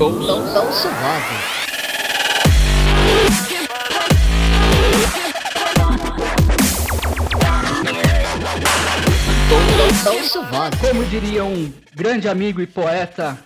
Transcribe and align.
Ouço 0.00 0.88
Vozes. 0.88 0.88
Ouço 10.04 10.42
Vozes. 10.46 10.80
Como 10.80 11.04
diria 11.04 11.44
um 11.44 11.72
grande 11.94 12.28
amigo 12.28 12.60
e 12.60 12.66
poeta, 12.66 13.38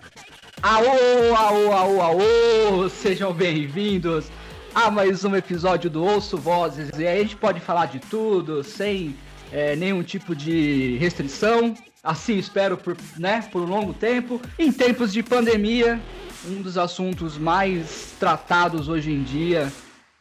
aô, 0.63 1.35
aô, 1.37 1.73
aô, 1.73 2.01
aô, 2.01 2.89
sejam 2.89 3.35
bem-vindos 3.35 4.31
a 4.75 4.91
mais 4.91 5.27
um 5.27 5.37
episódio 5.37 5.91
do 5.91 6.03
Ouço 6.03 6.39
Vozes. 6.39 6.89
E 6.99 7.07
aí 7.07 7.19
a 7.19 7.23
gente 7.23 7.37
pode 7.37 7.61
falar 7.61 7.87
de 7.87 7.99
tudo, 7.99 8.65
sem 8.65 9.15
é, 9.53 9.77
nenhum 9.77 10.03
tipo 10.03 10.35
de 10.35 10.97
restrição. 10.97 11.75
Assim 12.03 12.39
espero 12.39 12.77
por, 12.77 12.97
né, 13.19 13.47
por 13.51 13.63
um 13.63 13.67
longo 13.67 13.93
tempo. 13.93 14.41
Em 14.59 14.73
tempos 14.73 15.13
de 15.13 15.23
pandemia, 15.23 16.01
um 16.47 16.63
dos 16.63 16.79
assuntos 16.79 17.37
mais 17.37 18.15
tratados 18.19 18.89
hoje 18.89 19.11
em 19.11 19.23
dia 19.23 19.73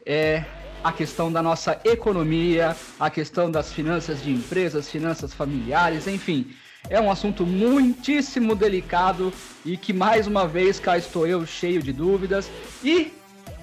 é 0.05 0.43
a 0.83 0.91
questão 0.91 1.31
da 1.31 1.41
nossa 1.41 1.79
economia, 1.83 2.75
a 2.99 3.09
questão 3.09 3.51
das 3.51 3.71
finanças 3.71 4.23
de 4.23 4.31
empresas, 4.31 4.89
finanças 4.89 5.33
familiares, 5.33 6.07
enfim. 6.07 6.51
É 6.89 6.99
um 6.99 7.11
assunto 7.11 7.45
muitíssimo 7.45 8.55
delicado 8.55 9.33
e 9.65 9.75
que 9.75 9.91
mais 9.91 10.25
uma 10.25 10.47
vez 10.47 10.79
cá 10.79 10.97
estou 10.97 11.27
eu 11.27 11.45
cheio 11.45 11.83
de 11.83 11.91
dúvidas. 11.91 12.49
E 12.83 13.11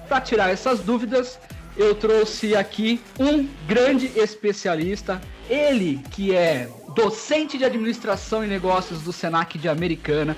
para 0.07 0.21
tirar 0.21 0.51
essas 0.51 0.79
dúvidas, 0.81 1.39
eu 1.75 1.95
trouxe 1.95 2.55
aqui 2.55 3.01
um 3.19 3.47
grande 3.67 4.11
especialista, 4.15 5.19
ele 5.49 5.99
que 6.11 6.33
é 6.33 6.69
docente 6.95 7.57
de 7.57 7.65
administração 7.65 8.43
e 8.43 8.47
negócios 8.47 9.01
do 9.01 9.11
Senac 9.11 9.59
de 9.59 9.67
Americana, 9.67 10.35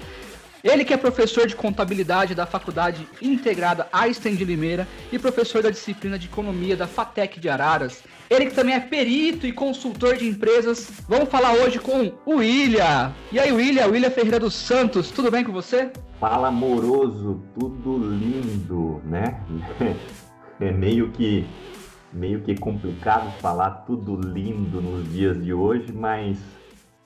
ele 0.63 0.84
que 0.84 0.93
é 0.93 0.98
professor 0.98 1.45
de 1.45 1.55
contabilidade 1.55 2.34
da 2.34 2.48
Faculdade 2.48 3.07
Integrada 3.21 3.88
Einstein 3.93 4.35
de 4.35 4.43
Limeira 4.43 4.87
e 5.12 5.20
professor 5.20 5.62
da 5.62 5.70
disciplina 5.70 6.17
de 6.17 6.26
economia 6.26 6.76
da 6.76 6.87
FATEC 6.87 7.40
de 7.40 7.48
Araras. 7.48 8.04
Ele 8.27 8.48
que 8.48 8.55
também 8.55 8.73
é 8.73 8.79
perito 8.79 9.45
e 9.45 9.54
consultor 9.54 10.17
de 10.17 10.27
empresas. 10.27 10.90
Vamos 11.07 11.29
falar 11.29 11.54
hoje 11.54 11.79
com 11.79 12.12
o 12.26 12.37
William. 12.37 13.13
E 13.32 13.39
aí, 13.39 13.51
William? 13.51 13.85
William 13.85 14.10
Ferreira 14.10 14.39
dos 14.39 14.55
Santos, 14.55 15.12
tudo 15.12 15.29
bem 15.29 15.43
com 15.43 15.51
você? 15.51 15.91
Fala 16.20 16.48
amoroso, 16.48 17.39
tudo 17.57 17.98
lindo, 17.98 19.01
né? 19.05 19.39
É 20.60 20.71
meio 20.71 21.12
que 21.12 21.45
meio 22.12 22.41
que 22.41 22.55
complicado 22.55 23.32
falar 23.40 23.72
tudo 23.86 24.16
lindo 24.16 24.82
nos 24.82 25.12
dias 25.12 25.44
de 25.44 25.54
hoje, 25.54 25.91
mas 25.91 26.38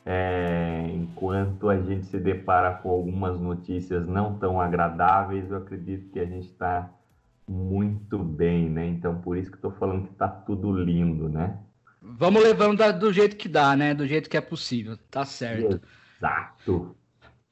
é, 0.06 0.90
enquanto 0.94 1.70
a 1.70 1.80
gente 1.80 2.06
se 2.06 2.20
depara 2.20 2.74
com 2.76 2.90
algumas 2.90 3.40
notícias 3.40 4.08
não 4.08 4.38
tão 4.38 4.60
agradáveis, 4.60 5.50
eu 5.50 5.58
acredito 5.58 6.12
que 6.12 6.20
a 6.20 6.26
gente 6.26 6.48
está 6.48 6.90
muito 7.48 8.18
bem, 8.18 8.70
né? 8.70 8.88
Então, 8.88 9.22
por 9.22 9.38
isso 9.38 9.50
que 9.50 9.58
estou 9.58 9.72
falando 9.72 10.06
que 10.06 10.14
está 10.14 10.28
tudo 10.28 10.72
lindo, 10.72 11.28
né? 11.28 11.58
Vamos 12.02 12.42
levando 12.42 12.82
do 12.98 13.14
jeito 13.14 13.36
que 13.36 13.48
dá, 13.48 13.76
né? 13.76 13.94
Do 13.94 14.08
jeito 14.08 14.30
que 14.30 14.38
é 14.38 14.42
possível, 14.42 14.98
tá 15.10 15.26
certo. 15.26 15.82
Exato. 16.18 16.96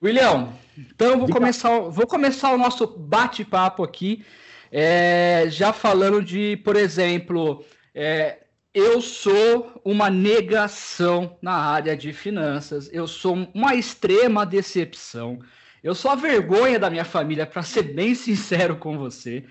William, 0.01 0.49
então 0.77 1.19
vou 1.19 1.29
começar, 1.29 1.77
vou 1.81 2.07
começar 2.07 2.53
o 2.53 2.57
nosso 2.57 2.87
bate-papo 2.87 3.83
aqui, 3.83 4.25
é, 4.71 5.45
já 5.49 5.73
falando 5.73 6.21
de, 6.21 6.57
por 6.57 6.75
exemplo, 6.75 7.63
é, 7.93 8.43
eu 8.73 9.01
sou 9.01 9.81
uma 9.83 10.09
negação 10.09 11.37
na 11.41 11.53
área 11.53 11.97
de 11.97 12.13
finanças, 12.13 12.89
eu 12.93 13.07
sou 13.07 13.49
uma 13.53 13.73
extrema 13.75 14.45
decepção, 14.45 15.39
eu 15.83 15.95
sou 15.95 16.11
a 16.11 16.15
vergonha 16.15 16.77
da 16.77 16.89
minha 16.89 17.05
família, 17.05 17.45
para 17.45 17.63
ser 17.63 17.83
bem 17.83 18.13
sincero 18.13 18.75
com 18.75 18.97
você. 18.97 19.45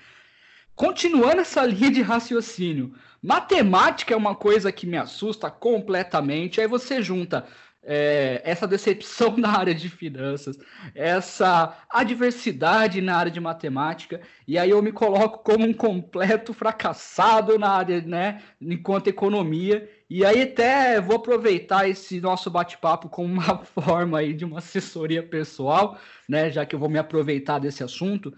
Continuando 0.74 1.40
essa 1.40 1.66
linha 1.66 1.90
de 1.90 2.02
raciocínio, 2.02 2.94
matemática 3.20 4.14
é 4.14 4.16
uma 4.16 4.36
coisa 4.36 4.70
que 4.70 4.86
me 4.86 4.96
assusta 4.96 5.50
completamente. 5.50 6.60
Aí 6.60 6.68
você 6.68 7.02
junta 7.02 7.44
é, 7.90 8.42
essa 8.44 8.68
decepção 8.68 9.34
na 9.38 9.48
área 9.48 9.74
de 9.74 9.88
finanças, 9.88 10.58
essa 10.94 11.74
adversidade 11.88 13.00
na 13.00 13.16
área 13.16 13.32
de 13.32 13.40
matemática, 13.40 14.20
e 14.46 14.58
aí 14.58 14.68
eu 14.68 14.82
me 14.82 14.92
coloco 14.92 15.38
como 15.38 15.64
um 15.64 15.72
completo 15.72 16.52
fracassado 16.52 17.58
na 17.58 17.70
área, 17.70 18.02
né, 18.02 18.42
enquanto 18.60 19.08
economia, 19.08 19.90
e 20.10 20.22
aí 20.22 20.42
até 20.42 21.00
vou 21.00 21.16
aproveitar 21.16 21.88
esse 21.88 22.20
nosso 22.20 22.50
bate-papo 22.50 23.08
como 23.08 23.32
uma 23.32 23.58
forma 23.64 24.18
aí 24.18 24.34
de 24.34 24.44
uma 24.44 24.58
assessoria 24.58 25.22
pessoal, 25.22 25.98
né, 26.28 26.50
já 26.50 26.66
que 26.66 26.74
eu 26.74 26.78
vou 26.78 26.90
me 26.90 26.98
aproveitar 26.98 27.58
desse 27.58 27.82
assunto, 27.82 28.34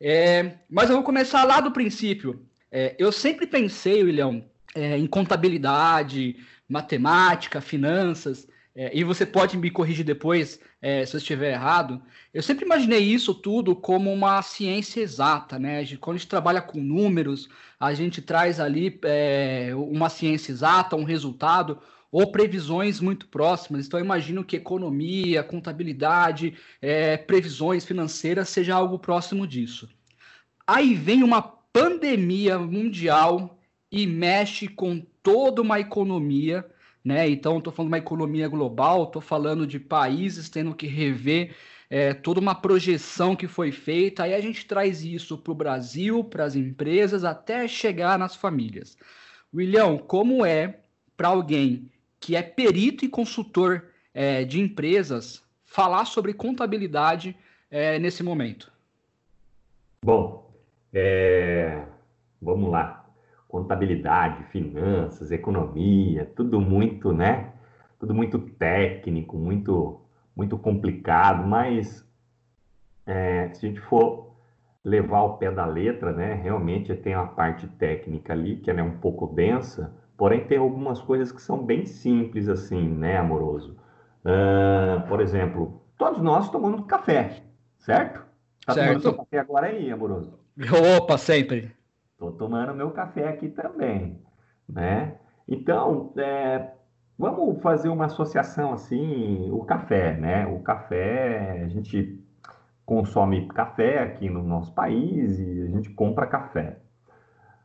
é, 0.00 0.58
mas 0.70 0.88
eu 0.88 0.96
vou 0.96 1.04
começar 1.04 1.42
lá 1.42 1.60
do 1.60 1.72
princípio. 1.72 2.46
É, 2.70 2.94
eu 2.98 3.10
sempre 3.10 3.46
pensei, 3.46 4.02
William, 4.02 4.44
é, 4.74 4.96
em 4.96 5.06
contabilidade, 5.06 6.36
matemática, 6.68 7.60
finanças, 7.60 8.48
é, 8.74 8.90
e 8.96 9.04
você 9.04 9.26
pode 9.26 9.56
me 9.58 9.70
corrigir 9.70 10.04
depois 10.04 10.58
é, 10.80 11.04
se 11.04 11.14
eu 11.14 11.18
estiver 11.18 11.52
errado. 11.52 12.00
Eu 12.32 12.42
sempre 12.42 12.64
imaginei 12.64 13.00
isso 13.00 13.34
tudo 13.34 13.76
como 13.76 14.10
uma 14.10 14.40
ciência 14.40 15.00
exata, 15.00 15.58
né? 15.58 15.84
Quando 16.00 16.16
a 16.16 16.18
gente 16.18 16.28
trabalha 16.28 16.62
com 16.62 16.80
números, 16.80 17.48
a 17.78 17.92
gente 17.92 18.22
traz 18.22 18.58
ali 18.58 18.98
é, 19.02 19.72
uma 19.74 20.08
ciência 20.08 20.52
exata, 20.52 20.96
um 20.96 21.04
resultado 21.04 21.78
ou 22.10 22.32
previsões 22.32 23.00
muito 23.00 23.26
próximas. 23.26 23.86
Então, 23.86 24.00
eu 24.00 24.04
imagino 24.04 24.44
que 24.44 24.56
economia, 24.56 25.42
contabilidade, 25.42 26.54
é, 26.80 27.16
previsões 27.16 27.84
financeiras 27.84 28.48
seja 28.48 28.74
algo 28.74 28.98
próximo 28.98 29.46
disso. 29.46 29.88
Aí 30.66 30.94
vem 30.94 31.22
uma 31.22 31.42
pandemia 31.42 32.58
mundial 32.58 33.58
e 33.90 34.06
mexe 34.06 34.68
com 34.68 35.04
toda 35.22 35.60
uma 35.60 35.78
economia 35.78 36.64
né? 37.04 37.28
Então, 37.28 37.58
estou 37.58 37.72
falando 37.72 37.88
de 37.90 37.94
uma 37.94 38.04
economia 38.04 38.48
global, 38.48 39.04
estou 39.04 39.22
falando 39.22 39.66
de 39.66 39.78
países 39.80 40.48
tendo 40.48 40.74
que 40.74 40.86
rever 40.86 41.54
é, 41.90 42.14
toda 42.14 42.40
uma 42.40 42.54
projeção 42.54 43.36
que 43.36 43.46
foi 43.46 43.70
feita, 43.70 44.22
aí 44.22 44.34
a 44.34 44.40
gente 44.40 44.66
traz 44.66 45.04
isso 45.04 45.36
para 45.36 45.52
o 45.52 45.54
Brasil, 45.54 46.24
para 46.24 46.44
as 46.44 46.56
empresas, 46.56 47.24
até 47.24 47.68
chegar 47.68 48.18
nas 48.18 48.34
famílias. 48.34 48.96
William, 49.54 49.98
como 49.98 50.46
é 50.46 50.78
para 51.16 51.28
alguém 51.28 51.90
que 52.18 52.34
é 52.36 52.42
perito 52.42 53.04
e 53.04 53.08
consultor 53.08 53.84
é, 54.14 54.44
de 54.44 54.60
empresas 54.60 55.42
falar 55.66 56.04
sobre 56.04 56.32
contabilidade 56.32 57.36
é, 57.70 57.98
nesse 57.98 58.22
momento? 58.22 58.72
Bom, 60.04 60.50
é, 60.94 61.84
vamos 62.40 62.70
lá 62.70 63.01
contabilidade, 63.52 64.44
finanças, 64.44 65.30
economia, 65.30 66.24
tudo 66.34 66.58
muito, 66.58 67.12
né? 67.12 67.52
Tudo 68.00 68.14
muito 68.14 68.38
técnico, 68.38 69.36
muito, 69.36 70.00
muito 70.34 70.56
complicado, 70.56 71.46
mas 71.46 72.02
é, 73.06 73.50
se 73.52 73.66
a 73.66 73.68
gente 73.68 73.80
for 73.82 74.32
levar 74.82 75.18
ao 75.18 75.36
pé 75.36 75.50
da 75.50 75.66
letra, 75.66 76.12
né? 76.12 76.32
Realmente 76.32 76.94
tem 76.96 77.14
uma 77.14 77.26
parte 77.26 77.68
técnica 77.68 78.32
ali 78.32 78.56
que 78.56 78.70
é 78.70 78.82
um 78.82 78.96
pouco 78.96 79.26
densa, 79.26 79.94
porém 80.16 80.46
tem 80.46 80.56
algumas 80.56 81.02
coisas 81.02 81.30
que 81.30 81.42
são 81.42 81.62
bem 81.62 81.84
simples 81.84 82.48
assim, 82.48 82.88
né, 82.88 83.18
amoroso? 83.18 83.76
Uh, 84.24 85.06
por 85.08 85.20
exemplo, 85.20 85.82
todos 85.98 86.22
nós 86.22 86.50
tomamos 86.50 86.86
café, 86.86 87.42
certo? 87.76 88.24
Tá 88.64 88.72
certo. 88.72 88.86
tomando 88.86 89.02
seu 89.02 89.14
café 89.14 89.38
agora 89.38 89.66
aí, 89.66 89.90
amoroso? 89.90 90.38
Opa, 90.96 91.18
sempre. 91.18 91.81
Estou 92.22 92.48
tomando 92.48 92.72
meu 92.72 92.92
café 92.92 93.28
aqui 93.28 93.48
também, 93.48 94.20
né? 94.68 95.16
Então, 95.48 96.12
é, 96.16 96.70
vamos 97.18 97.60
fazer 97.60 97.88
uma 97.88 98.04
associação 98.04 98.72
assim, 98.72 99.50
o 99.50 99.64
café, 99.64 100.16
né? 100.16 100.46
O 100.46 100.60
café, 100.60 101.62
a 101.64 101.68
gente 101.68 102.22
consome 102.86 103.48
café 103.48 104.02
aqui 104.04 104.30
no 104.30 104.42
nosso 104.44 104.72
país 104.72 105.36
e 105.40 105.62
a 105.62 105.66
gente 105.66 105.90
compra 105.90 106.26
café. 106.26 106.78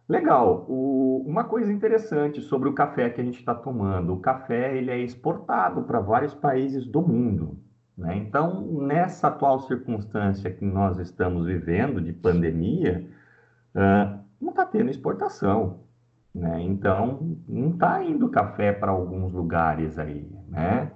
Legal. 0.09 0.65
O, 0.67 1.23
uma 1.27 1.43
coisa 1.43 1.71
interessante 1.71 2.41
sobre 2.41 2.67
o 2.67 2.73
café 2.73 3.11
que 3.11 3.21
a 3.21 3.23
gente 3.23 3.37
está 3.37 3.53
tomando, 3.53 4.13
o 4.13 4.19
café 4.19 4.75
ele 4.75 4.89
é 4.89 4.97
exportado 4.97 5.83
para 5.83 5.99
vários 5.99 6.33
países 6.33 6.87
do 6.87 7.01
mundo. 7.01 7.59
Né? 7.97 8.15
Então, 8.17 8.61
nessa 8.81 9.27
atual 9.27 9.59
circunstância 9.61 10.51
que 10.51 10.63
nós 10.63 10.97
estamos 10.99 11.45
vivendo 11.45 11.99
de 11.99 12.13
pandemia, 12.13 13.09
uh, 13.75 14.26
não 14.39 14.49
está 14.49 14.65
tendo 14.65 14.89
exportação. 14.89 15.79
Né? 16.33 16.61
Então, 16.61 17.37
não 17.47 17.71
está 17.71 18.03
indo 18.03 18.29
café 18.29 18.71
para 18.71 18.91
alguns 18.91 19.33
lugares 19.33 19.97
aí. 19.97 20.29
Né? 20.47 20.91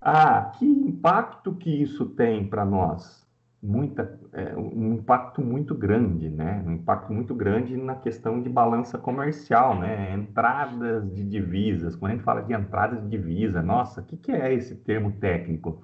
Ah, 0.00 0.52
que 0.56 0.64
impacto 0.64 1.54
que 1.54 1.70
isso 1.70 2.06
tem 2.06 2.46
para 2.46 2.64
nós? 2.64 3.28
Muita, 3.62 4.18
é, 4.32 4.56
um 4.56 4.94
impacto 4.94 5.42
muito 5.42 5.74
grande, 5.74 6.30
né? 6.30 6.64
Um 6.66 6.72
impacto 6.72 7.12
muito 7.12 7.34
grande 7.34 7.76
na 7.76 7.94
questão 7.94 8.40
de 8.40 8.48
balança 8.48 8.96
comercial, 8.96 9.78
né? 9.78 10.14
Entradas 10.14 11.12
de 11.14 11.22
divisas. 11.22 11.94
Quando 11.94 12.12
a 12.12 12.14
gente 12.14 12.24
fala 12.24 12.42
de 12.42 12.54
entradas 12.54 13.02
de 13.02 13.08
divisa, 13.10 13.60
nossa, 13.60 14.00
o 14.00 14.04
que, 14.04 14.16
que 14.16 14.32
é 14.32 14.54
esse 14.54 14.76
termo 14.76 15.12
técnico? 15.12 15.82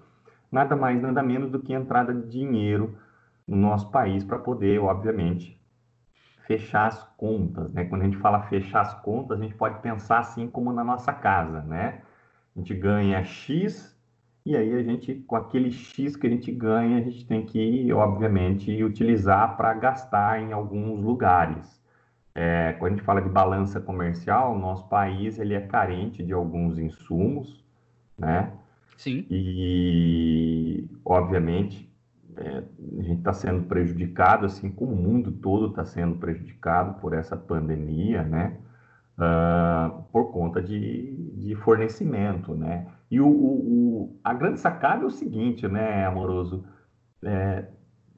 Nada 0.51 0.75
mais, 0.75 1.03
nada 1.03 1.23
menos 1.23 1.51
do 1.51 1.61
que 1.61 1.75
entrada 1.75 2.15
de 2.15 2.27
dinheiro 2.27 2.97
no 3.47 3.59
nosso 3.59 3.91
país 3.91 4.25
para 4.25 4.39
poder, 4.39 4.81
obviamente, 4.81 5.61
fechar 6.47 6.87
as 6.87 7.03
contas, 7.17 7.73
né? 7.73 7.85
Quando 7.85 8.03
a 8.03 8.05
gente 8.05 8.19
fala 8.19 8.43
fechar 8.43 8.81
as 8.83 8.95
contas, 9.03 9.39
a 9.39 9.43
gente 9.43 9.55
pode 9.55 9.81
pensar 9.81 10.19
assim 10.19 10.49
como 10.49 10.73
na 10.73 10.85
nossa 10.85 11.13
casa, 11.13 11.63
né? 11.63 12.03
A 12.55 12.59
gente 12.59 12.75
ganha 12.75 13.23
X 13.25 13.97
e 14.47 14.57
aí 14.57 14.75
a 14.75 14.83
gente, 14.83 15.13
com 15.27 15.35
aquele 15.35 15.73
X 15.73 16.15
que 16.15 16.25
a 16.25 16.31
gente 16.31 16.53
ganha, 16.53 16.99
a 16.99 17.01
gente 17.01 17.27
tem 17.27 17.45
que, 17.45 17.93
obviamente, 17.93 18.83
utilizar 18.85 19.57
para 19.57 19.75
gastar 19.75 20.41
em 20.41 20.53
alguns 20.53 21.03
lugares. 21.03 21.83
É, 22.33 22.75
quando 22.79 22.93
a 22.93 22.97
gente 22.97 23.05
fala 23.05 23.21
de 23.21 23.29
balança 23.29 23.81
comercial, 23.81 24.57
nosso 24.57 24.89
país 24.89 25.41
ele 25.41 25.55
é 25.55 25.61
carente 25.61 26.23
de 26.23 26.33
alguns 26.33 26.79
insumos, 26.79 27.65
né? 28.17 28.53
Sim. 28.97 29.27
E, 29.29 30.87
obviamente, 31.05 31.86
é, 32.39 32.63
a 32.99 33.03
gente 33.03 33.19
está 33.19 33.33
sendo 33.33 33.65
prejudicado, 33.65 34.47
assim 34.47 34.71
como 34.71 34.93
o 34.93 34.97
mundo 34.97 35.33
todo 35.33 35.69
está 35.69 35.85
sendo 35.85 36.17
prejudicado 36.17 37.01
por 37.01 37.13
essa 37.13 37.37
pandemia, 37.37 38.23
né? 38.23 38.59
Uh, 39.19 40.03
por 40.13 40.31
conta 40.31 40.61
de, 40.61 41.17
de 41.37 41.55
fornecimento, 41.57 42.55
né? 42.55 42.87
E 43.11 43.21
o, 43.21 43.29
o, 43.29 44.21
a 44.23 44.35
grande 44.35 44.61
sacada 44.61 45.05
é 45.05 45.07
o 45.07 45.11
seguinte, 45.11 45.67
né, 45.67 46.05
Amoroso? 46.05 46.65
É, 47.25 47.65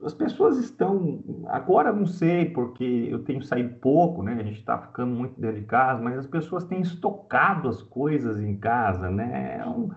as 0.02 0.14
pessoas 0.14 0.58
estão. 0.58 1.44
Agora 1.48 1.92
não 1.92 2.06
sei, 2.06 2.46
porque 2.46 3.08
eu 3.10 3.24
tenho 3.24 3.42
saído 3.42 3.74
pouco, 3.76 4.22
né? 4.22 4.34
A 4.34 4.42
gente 4.42 4.58
está 4.58 4.78
ficando 4.78 5.14
muito 5.14 5.40
dentro 5.40 5.60
de 5.60 5.66
casa, 5.66 6.02
mas 6.02 6.18
as 6.18 6.26
pessoas 6.26 6.64
têm 6.64 6.80
estocado 6.80 7.68
as 7.68 7.82
coisas 7.82 8.40
em 8.40 8.56
casa, 8.56 9.10
né? 9.10 9.58
É 9.58 9.66
um, 9.66 9.90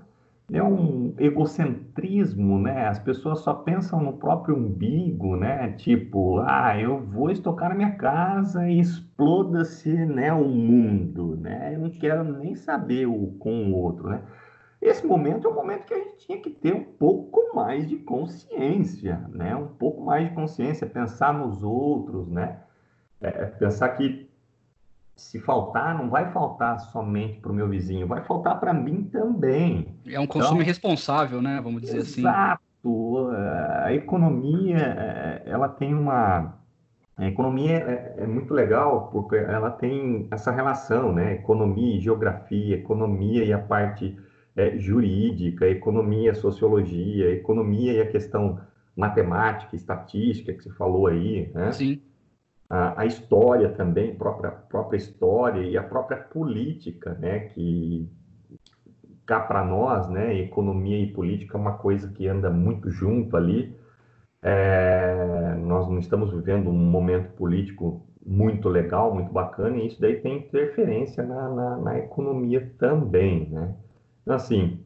é 0.53 0.63
um 0.63 1.13
egocentrismo, 1.17 2.59
né? 2.59 2.87
As 2.87 2.99
pessoas 2.99 3.39
só 3.39 3.53
pensam 3.53 4.01
no 4.01 4.13
próprio 4.13 4.55
umbigo, 4.55 5.35
né? 5.35 5.71
Tipo, 5.73 6.39
ah, 6.39 6.77
eu 6.77 6.99
vou 6.99 7.31
estocar 7.31 7.69
na 7.69 7.75
minha 7.75 7.95
casa 7.95 8.67
e 8.67 8.79
exploda-se, 8.79 9.89
né, 10.05 10.33
o 10.33 10.47
mundo, 10.47 11.37
né? 11.37 11.75
Eu 11.75 11.79
não 11.79 11.89
quero 11.89 12.23
nem 12.23 12.55
saber 12.55 13.05
o 13.05 13.27
com 13.39 13.71
o 13.71 13.75
outro, 13.75 14.09
né? 14.09 14.23
Esse 14.81 15.05
momento 15.05 15.47
é 15.47 15.51
um 15.51 15.55
momento 15.55 15.85
que 15.85 15.93
a 15.93 15.99
gente 15.99 16.17
tinha 16.25 16.41
que 16.41 16.49
ter 16.49 16.73
um 16.73 16.83
pouco 16.83 17.55
mais 17.55 17.87
de 17.87 17.97
consciência, 17.97 19.23
né? 19.29 19.55
Um 19.55 19.67
pouco 19.67 20.03
mais 20.03 20.27
de 20.27 20.35
consciência, 20.35 20.87
pensar 20.87 21.33
nos 21.33 21.63
outros, 21.63 22.27
né? 22.27 22.59
É, 23.21 23.45
pensar 23.45 23.89
que 23.89 24.29
se 25.15 25.39
faltar, 25.39 25.95
não 25.95 26.09
vai 26.09 26.31
faltar 26.31 26.79
somente 26.79 27.39
para 27.39 27.51
o 27.51 27.55
meu 27.55 27.69
vizinho, 27.69 28.07
vai 28.07 28.23
faltar 28.23 28.59
para 28.59 28.73
mim 28.73 29.03
também. 29.03 29.90
É 30.07 30.19
um 30.19 30.27
consumo 30.27 30.55
então, 30.55 30.65
responsável, 30.65 31.41
né? 31.41 31.59
Vamos 31.63 31.81
dizer 31.81 31.97
exato. 31.97 32.11
assim. 32.11 32.21
Exato. 32.21 33.31
A 33.85 33.93
economia, 33.93 34.77
é, 34.77 35.43
ela 35.45 35.69
tem 35.69 35.93
uma. 35.93 36.59
A 37.15 37.27
economia 37.27 37.77
é, 37.77 38.15
é, 38.19 38.27
muito 38.27 38.53
legal 38.53 39.09
porque 39.11 39.35
ela 39.35 39.69
tem 39.69 40.27
essa 40.31 40.51
relação, 40.51 41.13
né? 41.13 41.33
Economia 41.33 41.97
e 41.97 41.99
geografia, 41.99 42.75
economia 42.75 43.43
e 43.43 43.53
a 43.53 43.59
parte 43.59 44.17
é, 44.55 44.77
jurídica, 44.77 45.67
economia, 45.67 46.33
sociologia, 46.33 47.31
economia 47.31 47.93
e 47.93 48.01
a 48.01 48.09
questão 48.09 48.59
matemática, 48.95 49.75
estatística 49.75 50.53
que 50.53 50.63
você 50.63 50.71
falou 50.71 51.07
aí, 51.07 51.51
né? 51.53 51.71
Sim 51.71 52.01
a, 52.71 53.01
a 53.01 53.05
história 53.05 53.69
também, 53.69 54.15
própria 54.15 54.49
própria 54.49 54.95
história 54.95 55.61
e 55.61 55.77
a 55.77 55.83
própria 55.83 56.17
política, 56.17 57.13
né, 57.15 57.39
que 57.39 58.09
cá 59.31 59.39
para 59.39 59.63
nós, 59.63 60.09
né, 60.09 60.35
economia 60.35 60.99
e 60.99 61.07
política 61.07 61.57
é 61.57 61.61
uma 61.61 61.77
coisa 61.77 62.09
que 62.09 62.27
anda 62.27 62.49
muito 62.49 62.89
junto 62.91 63.37
ali. 63.37 63.73
É, 64.41 65.55
nós 65.57 65.87
não 65.87 65.99
estamos 65.99 66.33
vivendo 66.33 66.69
um 66.69 66.73
momento 66.73 67.31
político 67.35 68.05
muito 68.25 68.67
legal, 68.67 69.13
muito 69.13 69.31
bacana, 69.31 69.77
e 69.77 69.87
isso 69.87 70.01
daí 70.01 70.19
tem 70.19 70.39
interferência 70.39 71.23
na, 71.23 71.47
na, 71.49 71.77
na 71.77 71.99
economia 71.99 72.73
também, 72.77 73.47
né? 73.49 73.73
Então, 74.21 74.35
assim, 74.35 74.83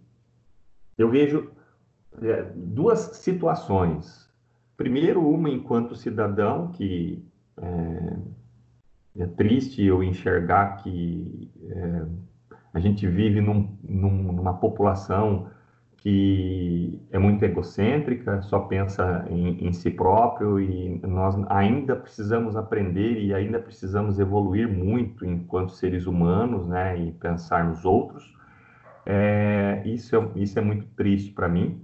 eu 0.95 1.09
vejo 1.09 1.49
é, 2.21 2.43
duas 2.55 2.99
situações. 2.99 4.29
Primeiro, 4.77 5.27
uma 5.27 5.49
enquanto 5.49 5.95
cidadão 5.95 6.67
que 6.67 7.25
é, 7.57 9.23
é 9.23 9.25
triste 9.25 9.83
eu 9.83 10.03
enxergar 10.03 10.77
que 10.83 11.49
é, 11.67 12.05
a 12.75 12.79
gente 12.79 13.07
vive 13.07 13.39
num, 13.39 13.69
num, 13.87 14.33
numa 14.33 14.53
população 14.53 15.47
que 15.95 16.99
é 17.09 17.17
muito 17.17 17.43
egocêntrica, 17.43 18.41
só 18.41 18.59
pensa 18.59 19.25
em, 19.29 19.65
em, 19.65 19.71
si 19.71 19.89
próprio 19.89 20.59
e 20.59 20.99
nós 20.99 21.35
ainda 21.49 21.95
precisamos 21.95 22.57
aprender 22.57 23.17
e 23.17 23.33
ainda 23.33 23.59
precisamos 23.59 24.19
evoluir 24.19 24.67
muito 24.67 25.25
enquanto 25.25 25.71
seres 25.71 26.05
humanos, 26.05 26.67
né, 26.67 26.99
e 26.99 27.11
pensar 27.13 27.63
nos 27.63 27.85
outros. 27.85 28.35
É, 29.05 29.81
isso, 29.85 30.15
é, 30.17 30.29
isso 30.35 30.59
é 30.59 30.61
muito 30.61 30.85
triste 30.97 31.31
para 31.31 31.47
mim. 31.47 31.81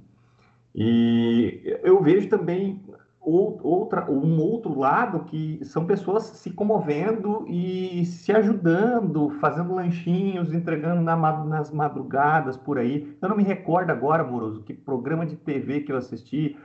E 0.76 1.62
eu 1.84 2.04
vejo 2.04 2.28
também 2.28 2.82
outra, 3.24 4.10
um 4.10 4.40
outro 4.40 4.78
lado 4.78 5.26
que 5.26 5.64
são 5.64 5.86
pessoas 5.86 6.24
se 6.24 6.50
comovendo 6.50 7.46
e 7.48 8.04
se 8.06 8.32
ajudando, 8.32 9.30
fazendo 9.40 9.76
lanchinhos, 9.76 10.54
entregando 10.54 11.02
na, 11.02 11.16
nas 11.16 11.72
madrugadas 11.72 12.58
por 12.58 12.80
aí. 12.80 13.16
Eu 13.22 13.30
não 13.30 13.38
me 13.38 13.44
recordo 13.44 13.92
agora, 13.92 14.24
Moroso, 14.24 14.64
que 14.64 14.74
programa 14.74 15.26
de 15.26 15.36
TV 15.36 15.82
que 15.82 15.92
eu 15.92 15.98
assisti, 15.98 16.58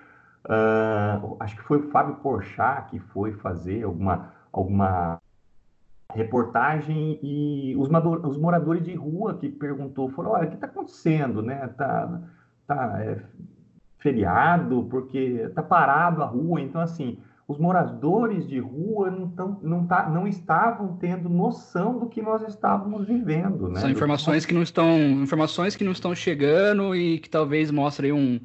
uh, 0.47 1.37
acho 1.41 1.57
que 1.57 1.63
foi 1.63 1.79
o 1.79 1.91
Fábio 1.91 2.17
Porchat 2.17 2.91
que 2.91 2.99
foi 2.99 3.33
fazer 3.33 3.83
alguma, 3.83 4.33
alguma 4.51 5.21
reportagem 6.15 7.19
e 7.23 7.77
os, 7.77 7.91
os 8.25 8.39
moradores 8.39 8.83
de 8.83 8.95
rua 8.95 9.37
que 9.37 9.51
perguntou, 9.51 10.09
foram, 10.09 10.31
olha, 10.31 10.47
o 10.47 10.49
que 10.49 10.55
está 10.55 10.67
acontecendo, 10.67 11.43
né? 11.43 11.69
Tá, 11.77 12.21
tá, 12.67 13.05
é, 13.05 13.23
feriado, 14.07 14.87
porque 14.89 15.19
está 15.49 15.63
parado 15.63 16.23
a 16.23 16.27
rua. 16.27 16.61
Então, 16.61 16.81
assim, 16.81 17.19
os 17.49 17.59
moradores 17.59 18.47
de 18.47 18.61
rua 18.61 19.11
não, 19.11 19.29
tão, 19.31 19.59
não, 19.61 19.85
tá, 19.85 20.09
não 20.09 20.29
estavam 20.29 20.97
tendo 20.97 21.29
noção 21.29 21.99
do 21.99 22.07
que 22.07 22.23
nós 22.23 22.43
estávamos 22.43 23.05
vivendo. 23.05 23.69
Né? 23.69 23.81
São 23.81 23.91
informações 23.91 24.47
que 24.47 24.55
não 24.55 24.63
estão 24.63 24.97
informações 25.23 25.75
que 25.75 25.83
não 25.83 25.91
estão 25.91 26.15
chegando 26.15 26.95
e 26.95 27.19
que 27.19 27.29
talvez 27.29 27.73
mostrem 27.73 28.13
um, 28.13 28.39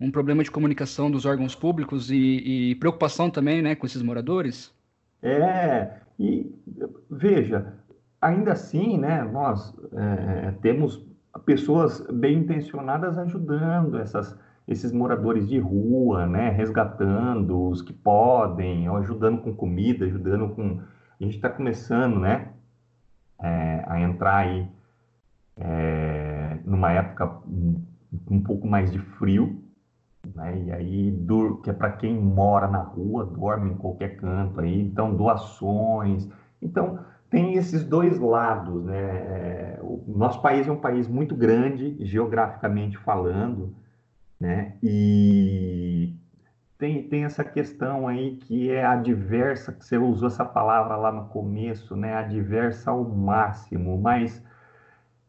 um 0.00 0.10
problema 0.10 0.42
de 0.42 0.50
comunicação 0.50 1.10
dos 1.10 1.26
órgãos 1.26 1.54
públicos 1.54 2.10
e, 2.10 2.70
e 2.70 2.74
preocupação 2.76 3.28
também 3.28 3.60
né, 3.60 3.74
com 3.74 3.84
esses 3.84 4.02
moradores. 4.02 4.72
É, 5.22 5.90
e 6.18 6.50
veja, 7.10 7.74
ainda 8.18 8.52
assim, 8.52 8.96
né, 8.96 9.22
nós 9.30 9.74
é, 9.92 10.52
temos 10.62 11.06
pessoas 11.44 12.00
bem 12.10 12.38
intencionadas 12.38 13.18
ajudando 13.18 13.98
essas 13.98 14.36
esses 14.66 14.92
moradores 14.92 15.48
de 15.48 15.58
rua, 15.58 16.26
né, 16.26 16.50
resgatando 16.50 17.68
os 17.68 17.82
que 17.82 17.92
podem, 17.92 18.88
ajudando 18.88 19.40
com 19.42 19.54
comida, 19.54 20.04
ajudando 20.04 20.48
com. 20.54 20.80
A 21.20 21.24
gente 21.24 21.36
está 21.36 21.48
começando, 21.48 22.18
né, 22.18 22.48
é, 23.40 23.84
a 23.86 24.00
entrar 24.00 24.38
aí 24.38 24.68
é, 25.56 26.58
numa 26.64 26.92
época 26.92 27.40
um, 28.30 28.42
pouco 28.42 28.66
mais 28.66 28.90
de 28.90 28.98
frio, 28.98 29.62
né, 30.34 30.62
e 30.64 30.72
aí 30.72 31.10
do, 31.10 31.56
que 31.56 31.70
é 31.70 31.72
para 31.72 31.92
quem 31.92 32.14
mora 32.14 32.68
na 32.68 32.80
rua, 32.80 33.24
dorme 33.24 33.70
em 33.70 33.76
qualquer 33.76 34.16
canto 34.16 34.60
aí, 34.60 34.80
então 34.80 35.14
doações, 35.14 36.28
então 36.60 37.00
tem 37.32 37.54
esses 37.54 37.82
dois 37.82 38.18
lados, 38.18 38.84
né? 38.84 39.00
É, 39.00 39.78
o 39.80 40.04
nosso 40.06 40.42
país 40.42 40.68
é 40.68 40.70
um 40.70 40.76
país 40.76 41.08
muito 41.08 41.34
grande, 41.34 41.96
geograficamente 42.04 42.98
falando, 42.98 43.74
né? 44.42 44.76
E 44.82 46.16
tem, 46.76 47.08
tem 47.08 47.24
essa 47.24 47.44
questão 47.44 48.08
aí 48.08 48.38
que 48.38 48.70
é 48.72 48.84
adversa, 48.84 49.72
que 49.72 49.84
você 49.84 49.96
usou 49.96 50.26
essa 50.26 50.44
palavra 50.44 50.96
lá 50.96 51.12
no 51.12 51.28
começo, 51.28 51.94
né? 51.94 52.14
Adversa 52.14 52.90
ao 52.90 53.04
máximo, 53.04 53.96
mas 54.00 54.42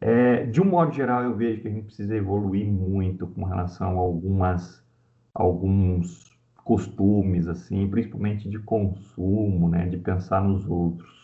é, 0.00 0.44
de 0.46 0.60
um 0.60 0.64
modo 0.64 0.92
geral 0.92 1.22
eu 1.22 1.36
vejo 1.36 1.62
que 1.62 1.68
a 1.68 1.70
gente 1.70 1.84
precisa 1.86 2.16
evoluir 2.16 2.66
muito 2.66 3.28
com 3.28 3.44
relação 3.44 3.90
a 3.98 4.00
algumas, 4.00 4.84
alguns 5.32 6.36
costumes, 6.64 7.46
assim, 7.46 7.88
principalmente 7.88 8.48
de 8.48 8.58
consumo, 8.58 9.68
né? 9.68 9.86
De 9.86 9.96
pensar 9.96 10.42
nos 10.42 10.68
outros. 10.68 11.23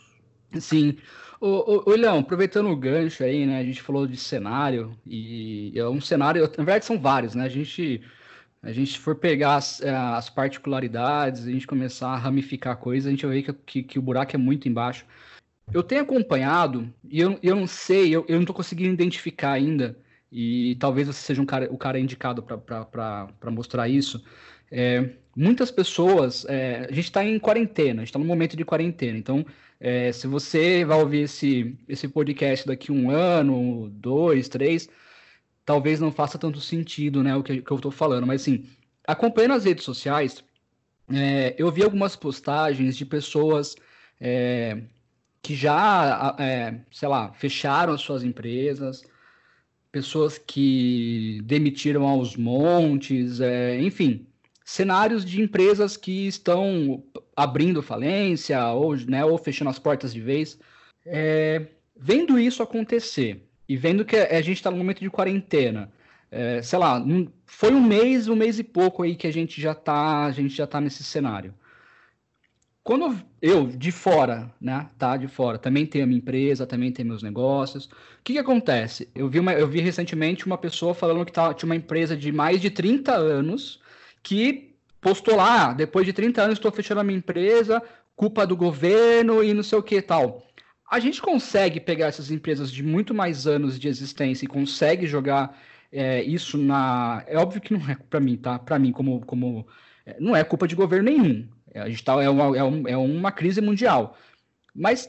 Sim. 0.58 0.96
Ô, 1.40 1.90
ô, 1.90 2.18
aproveitando 2.18 2.68
o 2.68 2.76
gancho 2.76 3.24
aí, 3.24 3.46
né? 3.46 3.58
A 3.58 3.64
gente 3.64 3.80
falou 3.80 4.06
de 4.06 4.16
cenário, 4.16 4.96
e 5.06 5.72
é 5.74 5.88
um 5.88 6.00
cenário, 6.00 6.42
na 6.42 6.64
verdade 6.64 6.84
são 6.84 7.00
vários, 7.00 7.34
né? 7.34 7.44
A 7.44 7.48
gente, 7.48 8.02
a 8.62 8.72
gente 8.72 8.98
for 8.98 9.14
pegar 9.14 9.56
as, 9.56 9.80
é, 9.80 9.90
as 9.90 10.28
particularidades, 10.28 11.46
a 11.46 11.50
gente 11.50 11.66
começar 11.66 12.08
a 12.08 12.16
ramificar 12.16 12.76
coisas, 12.76 13.06
a 13.06 13.10
gente 13.10 13.24
vai 13.24 13.36
ver 13.36 13.42
que, 13.42 13.52
que, 13.52 13.82
que, 13.82 13.98
o 13.98 14.02
buraco 14.02 14.34
é 14.36 14.38
muito 14.38 14.68
embaixo. 14.68 15.06
Eu 15.72 15.82
tenho 15.82 16.02
acompanhado, 16.02 16.92
e 17.08 17.20
eu, 17.20 17.38
eu 17.42 17.56
não 17.56 17.66
sei, 17.66 18.14
eu, 18.14 18.24
eu 18.28 18.34
não 18.34 18.42
estou 18.42 18.56
conseguindo 18.56 18.92
identificar 18.92 19.52
ainda, 19.52 19.96
e 20.30 20.76
talvez 20.78 21.06
você 21.06 21.20
seja 21.22 21.40
um 21.40 21.46
cara, 21.46 21.72
o 21.72 21.78
cara 21.78 21.98
indicado 21.98 22.42
para 22.42 23.50
mostrar 23.50 23.88
isso. 23.88 24.22
É, 24.70 25.10
muitas 25.34 25.70
pessoas, 25.70 26.44
é, 26.48 26.86
a 26.88 26.92
gente 26.92 27.04
está 27.04 27.24
em 27.24 27.38
quarentena, 27.38 28.02
a 28.02 28.04
gente 28.04 28.10
está 28.10 28.18
no 28.18 28.24
momento 28.24 28.56
de 28.56 28.64
quarentena, 28.64 29.18
então 29.18 29.44
é, 29.80 30.12
se 30.12 30.26
você 30.26 30.84
vai 30.84 30.98
ouvir 31.00 31.22
esse, 31.22 31.76
esse 31.88 32.06
podcast 32.06 32.66
daqui 32.66 32.92
um 32.92 33.10
ano, 33.10 33.88
dois, 33.90 34.48
três, 34.48 34.88
talvez 35.64 35.98
não 36.00 36.12
faça 36.12 36.38
tanto 36.38 36.60
sentido, 36.60 37.22
né, 37.22 37.34
o 37.34 37.42
que, 37.42 37.62
que 37.62 37.70
eu 37.70 37.76
estou 37.76 37.90
falando, 37.90 38.26
mas 38.26 38.42
assim, 38.42 38.66
acompanhando 39.06 39.54
as 39.54 39.64
redes 39.64 39.84
sociais, 39.84 40.44
é, 41.12 41.54
eu 41.58 41.72
vi 41.72 41.82
algumas 41.82 42.14
postagens 42.14 42.96
de 42.96 43.06
pessoas 43.06 43.74
é, 44.20 44.82
que 45.42 45.54
já, 45.54 46.36
é, 46.38 46.80
sei 46.92 47.08
lá, 47.08 47.32
fecharam 47.32 47.94
as 47.94 48.02
suas 48.02 48.22
empresas, 48.22 49.02
pessoas 49.90 50.38
que 50.38 51.40
demitiram 51.44 52.06
aos 52.06 52.36
montes, 52.36 53.40
é, 53.40 53.80
enfim, 53.80 54.26
cenários 54.70 55.24
de 55.24 55.42
empresas 55.42 55.96
que 55.96 56.28
estão 56.28 57.02
abrindo 57.34 57.82
falência 57.82 58.68
ou, 58.68 58.94
né, 58.96 59.24
ou 59.24 59.36
fechando 59.36 59.68
as 59.68 59.80
portas 59.80 60.14
de 60.14 60.20
vez. 60.20 60.60
É, 61.04 61.66
vendo 61.96 62.38
isso 62.38 62.62
acontecer 62.62 63.44
e 63.68 63.76
vendo 63.76 64.04
que 64.04 64.14
a 64.14 64.40
gente 64.40 64.58
está 64.58 64.70
no 64.70 64.76
momento 64.76 65.00
de 65.00 65.10
quarentena, 65.10 65.90
é, 66.30 66.62
sei 66.62 66.78
lá, 66.78 67.04
foi 67.46 67.72
um 67.72 67.82
mês, 67.82 68.28
um 68.28 68.36
mês 68.36 68.60
e 68.60 68.62
pouco 68.62 69.02
aí 69.02 69.16
que 69.16 69.26
a 69.26 69.32
gente 69.32 69.60
já 69.60 69.72
está, 69.72 70.24
a 70.26 70.30
gente 70.30 70.54
já 70.54 70.68
tá 70.68 70.80
nesse 70.80 71.02
cenário. 71.02 71.52
Quando 72.84 73.20
eu, 73.42 73.66
de 73.66 73.90
fora, 73.90 74.54
né, 74.60 74.88
tá, 74.96 75.16
de 75.16 75.26
fora, 75.26 75.58
também 75.58 75.84
tenho 75.84 76.04
a 76.04 76.06
minha 76.06 76.18
empresa, 76.18 76.64
também 76.64 76.92
tenho 76.92 77.08
meus 77.08 77.24
negócios, 77.24 77.86
o 77.86 78.22
que 78.22 78.34
que 78.34 78.38
acontece? 78.38 79.08
Eu 79.16 79.28
vi, 79.28 79.40
uma, 79.40 79.52
eu 79.52 79.66
vi 79.66 79.80
recentemente 79.80 80.46
uma 80.46 80.56
pessoa 80.56 80.94
falando 80.94 81.26
que 81.26 81.32
tá, 81.32 81.52
tinha 81.52 81.68
uma 81.68 81.76
empresa 81.76 82.16
de 82.16 82.30
mais 82.30 82.60
de 82.60 82.70
30 82.70 83.12
anos 83.12 83.80
que 84.22 84.74
postou 85.00 85.36
lá, 85.36 85.72
depois 85.72 86.06
de 86.06 86.12
30 86.12 86.42
anos 86.42 86.58
estou 86.58 86.70
fechando 86.70 87.00
a 87.00 87.04
minha 87.04 87.18
empresa, 87.18 87.82
culpa 88.14 88.46
do 88.46 88.56
governo 88.56 89.42
e 89.42 89.54
não 89.54 89.62
sei 89.62 89.78
o 89.78 89.82
que 89.82 90.02
tal. 90.02 90.46
A 90.90 90.98
gente 90.98 91.22
consegue 91.22 91.80
pegar 91.80 92.06
essas 92.06 92.30
empresas 92.30 92.70
de 92.70 92.82
muito 92.82 93.14
mais 93.14 93.46
anos 93.46 93.78
de 93.78 93.88
existência 93.88 94.44
e 94.44 94.48
consegue 94.48 95.06
jogar 95.06 95.56
é, 95.92 96.22
isso 96.22 96.58
na. 96.58 97.24
É 97.26 97.38
óbvio 97.38 97.60
que 97.60 97.72
não 97.72 97.88
é 97.88 97.96
para 98.08 98.20
mim, 98.20 98.36
tá? 98.36 98.58
Para 98.58 98.78
mim, 98.78 98.92
como, 98.92 99.24
como. 99.24 99.66
É, 100.04 100.16
não 100.20 100.34
é 100.36 100.42
culpa 100.44 100.66
de 100.66 100.74
governo 100.74 101.10
nenhum. 101.10 101.48
A 101.74 101.88
gente 101.88 102.02
tá, 102.04 102.20
é, 102.22 102.28
uma, 102.28 102.56
é, 102.56 102.64
um, 102.64 102.88
é 102.88 102.96
uma 102.96 103.30
crise 103.30 103.60
mundial. 103.60 104.18
Mas 104.74 105.08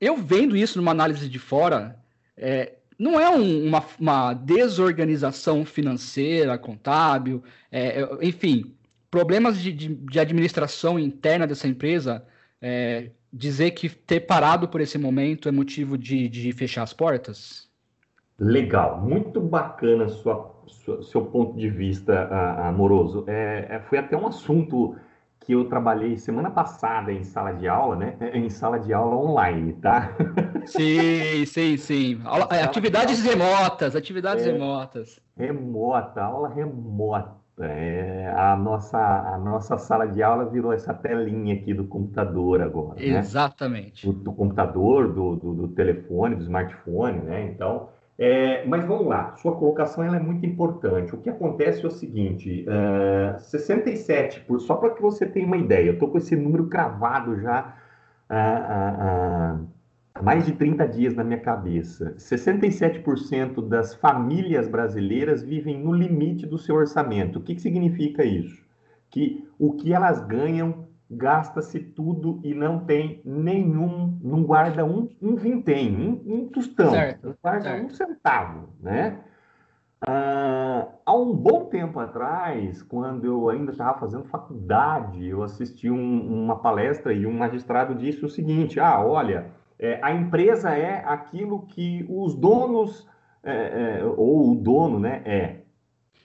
eu 0.00 0.16
vendo 0.16 0.56
isso 0.56 0.78
numa 0.78 0.90
análise 0.90 1.28
de 1.28 1.38
fora, 1.38 1.98
é, 2.36 2.74
não 3.00 3.18
é 3.18 3.30
um, 3.30 3.66
uma, 3.66 3.82
uma, 3.98 4.34
desorganização 4.34 5.64
financeira, 5.64 6.58
contábil, 6.58 7.42
é, 7.72 8.02
é, 8.02 8.08
enfim, 8.20 8.74
problemas 9.10 9.58
de, 9.58 9.72
de, 9.72 9.94
de, 9.94 10.20
administração 10.20 10.98
interna 10.98 11.46
dessa 11.46 11.66
empresa, 11.66 12.22
é, 12.60 13.08
dizer 13.32 13.70
que 13.70 13.88
ter 13.88 14.20
parado 14.20 14.68
por 14.68 14.82
esse 14.82 14.98
momento 14.98 15.48
é 15.48 15.52
motivo 15.52 15.96
de, 15.96 16.28
de 16.28 16.52
fechar 16.52 16.82
as 16.82 16.92
portas? 16.92 17.70
Legal, 18.38 19.00
muito 19.00 19.40
bacana 19.40 20.06
sua, 20.10 20.54
sua 20.66 21.02
seu 21.02 21.24
ponto 21.24 21.56
de 21.56 21.70
vista, 21.70 22.28
amoroso. 22.68 23.24
É, 23.26 23.66
é, 23.70 23.80
foi 23.80 23.96
até 23.96 24.14
um 24.14 24.26
assunto 24.26 24.94
que 25.40 25.52
eu 25.52 25.64
trabalhei 25.64 26.16
semana 26.16 26.50
passada 26.50 27.12
em 27.12 27.24
sala 27.24 27.52
de 27.52 27.66
aula, 27.66 27.96
né? 27.96 28.16
Em 28.34 28.48
sala 28.50 28.78
de 28.78 28.92
aula 28.92 29.16
online, 29.16 29.72
tá? 29.74 30.12
Sim, 30.66 31.46
sim, 31.46 31.76
sim. 31.78 32.20
Aula, 32.24 32.44
atividades 32.44 33.22
remotas, 33.22 33.96
atividades 33.96 34.46
é, 34.46 34.52
remotas. 34.52 35.18
Remota, 35.36 36.22
aula 36.22 36.48
remota. 36.50 37.40
É, 37.58 38.32
a, 38.36 38.56
nossa, 38.56 38.98
a 38.98 39.38
nossa 39.38 39.76
sala 39.76 40.06
de 40.06 40.22
aula 40.22 40.46
virou 40.46 40.72
essa 40.72 40.94
telinha 40.94 41.54
aqui 41.54 41.74
do 41.74 41.84
computador 41.84 42.62
agora. 42.62 43.00
Né? 43.00 43.18
Exatamente. 43.18 44.06
Né? 44.06 44.12
Do, 44.12 44.18
do, 44.18 44.32
computador, 44.32 45.12
do, 45.12 45.36
do, 45.36 45.54
do, 45.54 45.68
telefone, 45.68 46.36
do 46.36 46.42
smartphone, 46.42 47.18
né? 47.18 47.50
Então, 47.52 47.88
é, 48.22 48.66
mas 48.66 48.84
vamos 48.84 49.06
lá, 49.06 49.34
sua 49.36 49.56
colocação 49.56 50.04
ela 50.04 50.16
é 50.16 50.20
muito 50.20 50.44
importante. 50.44 51.14
O 51.14 51.18
que 51.18 51.30
acontece 51.30 51.82
é 51.82 51.88
o 51.88 51.90
seguinte: 51.90 52.66
uh, 52.68 53.40
67, 53.40 54.40
por, 54.40 54.60
só 54.60 54.74
para 54.74 54.90
que 54.90 55.00
você 55.00 55.24
tenha 55.24 55.46
uma 55.46 55.56
ideia, 55.56 55.86
eu 55.86 55.94
estou 55.94 56.10
com 56.10 56.18
esse 56.18 56.36
número 56.36 56.66
cravado 56.66 57.40
já. 57.40 57.74
Uh, 58.30 59.66
mais 60.22 60.44
de 60.44 60.52
30 60.52 60.86
dias 60.86 61.14
na 61.14 61.24
minha 61.24 61.40
cabeça. 61.40 62.14
67% 62.18 63.66
das 63.66 63.94
famílias 63.94 64.68
brasileiras 64.68 65.42
vivem 65.42 65.82
no 65.82 65.94
limite 65.94 66.46
do 66.46 66.58
seu 66.58 66.74
orçamento. 66.74 67.38
O 67.38 67.42
que, 67.42 67.54
que 67.54 67.62
significa 67.62 68.22
isso? 68.22 68.62
Que 69.08 69.48
o 69.58 69.72
que 69.72 69.94
elas 69.94 70.20
ganham 70.26 70.89
gasta-se 71.10 71.80
tudo 71.80 72.40
e 72.44 72.54
não 72.54 72.84
tem 72.84 73.20
nenhum, 73.24 74.18
não 74.22 74.44
guarda 74.44 74.84
um, 74.84 75.08
um 75.20 75.34
vintém, 75.34 75.96
um, 75.96 76.34
um 76.34 76.48
tostão, 76.48 76.90
certo, 76.90 77.26
não 77.26 77.34
guarda 77.42 77.64
certo. 77.64 77.86
um 77.86 77.90
centavo, 77.90 78.68
né? 78.80 79.18
Ah, 80.06 80.88
há 81.04 81.14
um 81.14 81.34
bom 81.34 81.66
tempo 81.66 81.98
atrás, 81.98 82.82
quando 82.82 83.26
eu 83.26 83.50
ainda 83.50 83.72
estava 83.72 83.98
fazendo 83.98 84.24
faculdade, 84.24 85.26
eu 85.26 85.42
assisti 85.42 85.90
um, 85.90 86.44
uma 86.44 86.56
palestra 86.56 87.12
e 87.12 87.26
um 87.26 87.32
magistrado 87.32 87.94
disse 87.94 88.24
o 88.24 88.28
seguinte: 88.28 88.80
ah, 88.80 89.04
olha, 89.04 89.50
é, 89.78 89.98
a 90.02 90.12
empresa 90.12 90.70
é 90.70 91.04
aquilo 91.04 91.66
que 91.66 92.06
os 92.08 92.34
donos, 92.34 93.06
é, 93.42 93.98
é, 94.00 94.04
ou 94.04 94.52
o 94.52 94.54
dono, 94.54 94.98
né, 94.98 95.22
é. 95.24 95.59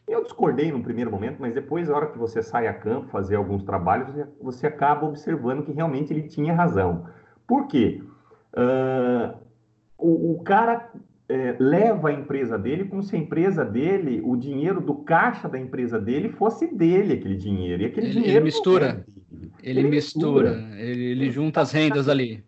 Eu 0.07 0.23
discordei 0.23 0.71
no 0.71 0.83
primeiro 0.83 1.09
momento, 1.09 1.37
mas 1.39 1.53
depois, 1.53 1.89
na 1.89 1.95
hora 1.95 2.07
que 2.07 2.17
você 2.17 2.41
sai 2.41 2.67
a 2.67 2.73
campo 2.73 3.07
fazer 3.07 3.35
alguns 3.35 3.63
trabalhos, 3.63 4.07
você 4.39 4.67
acaba 4.67 5.07
observando 5.07 5.63
que 5.63 5.71
realmente 5.71 6.13
ele 6.13 6.23
tinha 6.23 6.53
razão. 6.53 7.07
Por 7.47 7.67
quê? 7.67 8.01
Uh, 8.53 9.35
o, 9.97 10.33
o, 10.33 10.43
cara 10.43 10.91
é, 11.27 11.55
leva 11.59 12.09
a 12.09 12.13
empresa 12.13 12.57
dele 12.57 12.85
como 12.85 13.01
se 13.01 13.15
a 13.15 13.19
empresa 13.19 13.65
dele, 13.65 14.21
o 14.23 14.35
dinheiro 14.35 14.79
do 14.79 14.95
caixa 14.95 15.49
da 15.49 15.59
empresa 15.59 15.99
dele 15.99 16.29
fosse 16.29 16.67
dele, 16.67 17.13
aquele 17.13 17.35
dinheiro. 17.35 17.81
E 17.81 17.85
aquele 17.87 18.07
ele, 18.07 18.13
dinheiro 18.13 18.37
ele 18.37 18.45
mistura. 18.45 19.05
Ele, 19.63 19.79
ele, 19.79 19.89
mistura. 19.89 20.51
mistura. 20.51 20.79
Ele, 20.79 21.03
ele 21.03 21.31
junta 21.31 21.61
as 21.61 21.71
rendas 21.71 22.07
ali. 22.07 22.43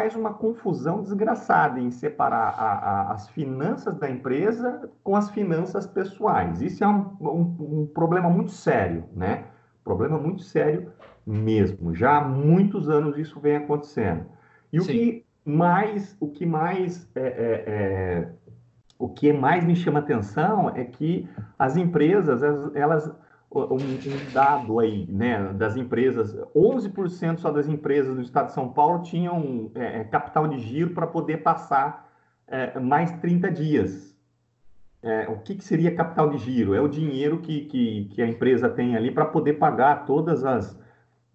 Faz 0.00 0.16
uma 0.16 0.32
confusão 0.32 1.02
desgraçada 1.02 1.78
em 1.78 1.90
separar 1.90 2.54
a, 2.56 2.72
a, 2.72 3.12
as 3.12 3.28
finanças 3.28 3.94
da 3.96 4.08
empresa 4.08 4.90
com 5.04 5.14
as 5.14 5.28
finanças 5.28 5.86
pessoais. 5.86 6.62
Isso 6.62 6.82
é 6.82 6.88
um, 6.88 7.14
um, 7.20 7.56
um, 7.82 7.86
problema 7.86 8.30
muito 8.30 8.50
sério, 8.50 9.04
né? 9.14 9.44
Problema 9.84 10.16
muito 10.16 10.40
sério 10.40 10.90
mesmo. 11.26 11.94
Já 11.94 12.16
há 12.16 12.20
muitos 12.22 12.88
anos 12.88 13.18
isso 13.18 13.38
vem 13.40 13.56
acontecendo. 13.56 14.24
E 14.72 14.80
o 14.80 14.86
que 14.86 15.22
mais, 15.44 16.16
o 16.18 16.28
que 16.28 16.46
mais 16.46 17.06
é, 17.14 17.20
é, 17.20 17.64
é, 17.66 18.28
o 18.98 19.06
que 19.06 19.34
mais 19.34 19.66
me 19.66 19.76
chama 19.76 19.98
atenção 19.98 20.70
é 20.74 20.82
que 20.82 21.28
as 21.58 21.76
empresas 21.76 22.42
elas, 22.42 22.74
elas 22.74 23.12
um, 23.52 24.32
dado 24.32 24.78
aí, 24.78 25.06
né, 25.08 25.52
das 25.52 25.76
empresas, 25.76 26.36
11% 26.54 27.38
só 27.38 27.50
das 27.50 27.68
empresas 27.68 28.14
do 28.14 28.22
estado 28.22 28.46
de 28.46 28.52
São 28.52 28.68
Paulo 28.68 29.02
tinham 29.02 29.70
é, 29.74 30.00
é 30.00 30.04
capital 30.04 30.46
de 30.46 30.58
giro 30.58 30.90
para 30.90 31.06
poder 31.06 31.38
passar 31.38 32.08
é, 32.46 32.78
mais 32.78 33.10
30 33.18 33.50
dias. 33.50 34.16
É, 35.02 35.28
o 35.28 35.38
que, 35.38 35.54
que, 35.54 35.64
seria 35.64 35.94
capital 35.94 36.28
de 36.28 36.38
giro? 36.38 36.74
É 36.74 36.80
o 36.80 36.86
dinheiro 36.86 37.38
que, 37.38 37.62
que, 37.62 38.04
que 38.12 38.22
a 38.22 38.26
empresa 38.26 38.68
tem 38.68 38.94
ali 38.94 39.10
para 39.10 39.24
poder 39.24 39.54
pagar 39.54 40.04
todas 40.04 40.44
as, 40.44 40.78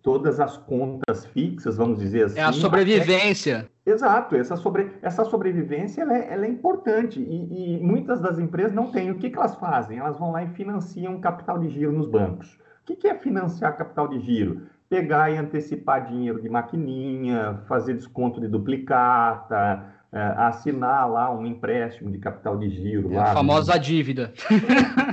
todas 0.05 0.39
as 0.39 0.55
contas 0.55 1.25
fixas, 1.25 1.77
vamos 1.77 1.97
dizer 1.97 2.25
assim. 2.25 2.39
É 2.39 2.43
a 2.43 2.53
sobrevivência. 2.53 3.67
Até... 3.83 3.91
Exato, 3.91 4.35
essa, 4.35 4.55
sobre... 4.55 4.91
essa 5.01 5.25
sobrevivência 5.25 6.03
ela 6.03 6.15
é, 6.15 6.31
ela 6.31 6.45
é 6.45 6.47
importante 6.47 7.19
e, 7.19 7.73
e, 7.73 7.83
muitas 7.83 8.21
das 8.21 8.37
empresas 8.37 8.71
não 8.71 8.91
têm. 8.91 9.09
O 9.09 9.17
que, 9.17 9.31
que 9.31 9.35
elas 9.35 9.55
fazem? 9.55 9.97
Elas 9.97 10.19
vão 10.19 10.31
lá 10.31 10.43
e 10.43 10.49
financiam 10.49 11.19
capital 11.19 11.57
de 11.57 11.69
giro 11.69 11.91
nos 11.91 12.07
bancos. 12.07 12.53
O 12.83 12.85
que, 12.85 12.95
que 12.95 13.07
é 13.07 13.15
financiar 13.15 13.75
capital 13.75 14.07
de 14.07 14.19
giro? 14.19 14.67
Pegar 14.87 15.31
e 15.31 15.37
antecipar 15.37 16.07
dinheiro 16.07 16.39
de 16.39 16.49
maquininha, 16.49 17.61
fazer 17.67 17.95
desconto 17.95 18.39
de 18.39 18.47
duplicata, 18.47 19.85
é, 20.13 20.19
assinar 20.37 21.09
lá 21.09 21.33
um 21.33 21.47
empréstimo 21.47 22.11
de 22.11 22.19
capital 22.19 22.59
de 22.59 22.69
giro. 22.69 23.11
É 23.11 23.17
lá, 23.17 23.31
a 23.31 23.33
famosa 23.33 23.75
dívida. 23.79 24.31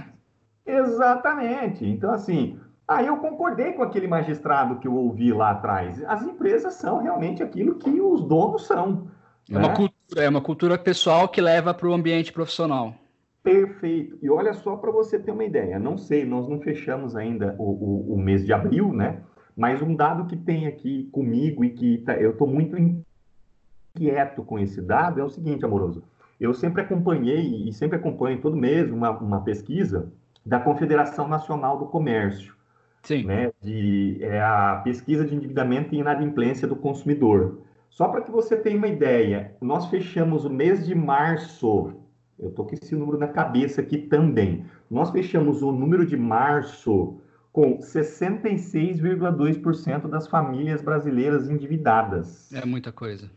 Exatamente. 0.66 1.86
Então, 1.86 2.12
assim, 2.12 2.60
Aí 2.96 3.06
eu 3.06 3.16
concordei 3.16 3.72
com 3.72 3.82
aquele 3.82 4.06
magistrado 4.06 4.78
que 4.78 4.86
eu 4.86 4.94
ouvi 4.94 5.32
lá 5.32 5.52
atrás. 5.52 6.02
As 6.04 6.22
empresas 6.22 6.74
são 6.74 7.02
realmente 7.02 7.42
aquilo 7.42 7.76
que 7.76 8.00
os 8.00 8.22
donos 8.22 8.66
são. 8.66 9.08
É, 9.48 9.54
né? 9.54 9.58
uma, 9.58 9.74
cultura, 9.74 10.24
é 10.24 10.28
uma 10.28 10.40
cultura 10.40 10.78
pessoal 10.78 11.28
que 11.28 11.40
leva 11.40 11.72
para 11.72 11.88
o 11.88 11.94
ambiente 11.94 12.32
profissional. 12.32 12.94
Perfeito. 13.42 14.18
E 14.22 14.30
olha 14.30 14.52
só 14.52 14.76
para 14.76 14.90
você 14.90 15.18
ter 15.18 15.32
uma 15.32 15.44
ideia. 15.44 15.78
Não 15.78 15.96
sei, 15.96 16.24
nós 16.24 16.48
não 16.48 16.60
fechamos 16.60 17.16
ainda 17.16 17.56
o, 17.58 17.64
o, 17.64 18.14
o, 18.14 18.18
mês 18.18 18.44
de 18.44 18.52
abril, 18.52 18.92
né? 18.92 19.22
Mas 19.56 19.82
um 19.82 19.94
dado 19.94 20.26
que 20.26 20.36
tem 20.36 20.66
aqui 20.66 21.08
comigo 21.10 21.64
e 21.64 21.70
que 21.70 21.98
tá, 21.98 22.14
eu 22.14 22.32
estou 22.32 22.46
muito 22.46 22.76
inquieto 22.78 24.44
com 24.44 24.58
esse 24.58 24.80
dado 24.80 25.20
é 25.20 25.24
o 25.24 25.30
seguinte, 25.30 25.64
amoroso. 25.64 26.04
Eu 26.38 26.52
sempre 26.54 26.82
acompanhei 26.82 27.68
e 27.68 27.72
sempre 27.72 27.96
acompanho 27.96 28.40
todo 28.40 28.56
mês 28.56 28.90
uma, 28.90 29.10
uma 29.10 29.40
pesquisa 29.40 30.12
da 30.44 30.60
Confederação 30.60 31.26
Nacional 31.26 31.78
do 31.78 31.86
Comércio 31.86 32.54
Sim. 33.02 33.24
Né, 33.24 33.52
de, 33.60 34.18
é 34.20 34.40
a 34.40 34.80
pesquisa 34.84 35.24
de 35.24 35.34
endividamento 35.34 35.94
e 35.94 35.98
inadimplência 35.98 36.68
do 36.68 36.76
consumidor. 36.76 37.62
Só 37.90 38.08
para 38.08 38.22
que 38.22 38.30
você 38.30 38.56
tenha 38.56 38.78
uma 38.78 38.88
ideia, 38.88 39.54
nós 39.60 39.88
fechamos 39.88 40.44
o 40.44 40.50
mês 40.50 40.86
de 40.86 40.94
março, 40.94 41.92
eu 42.38 42.48
estou 42.48 42.64
com 42.64 42.74
esse 42.74 42.94
número 42.94 43.18
na 43.18 43.28
cabeça 43.28 43.80
aqui 43.80 43.98
também, 43.98 44.64
nós 44.90 45.10
fechamos 45.10 45.62
o 45.62 45.72
número 45.72 46.06
de 46.06 46.16
março 46.16 47.18
com 47.52 47.78
66,2% 47.78 50.08
das 50.08 50.26
famílias 50.26 50.80
brasileiras 50.80 51.50
endividadas. 51.50 52.50
É 52.52 52.64
muita 52.64 52.90
coisa. 52.90 53.30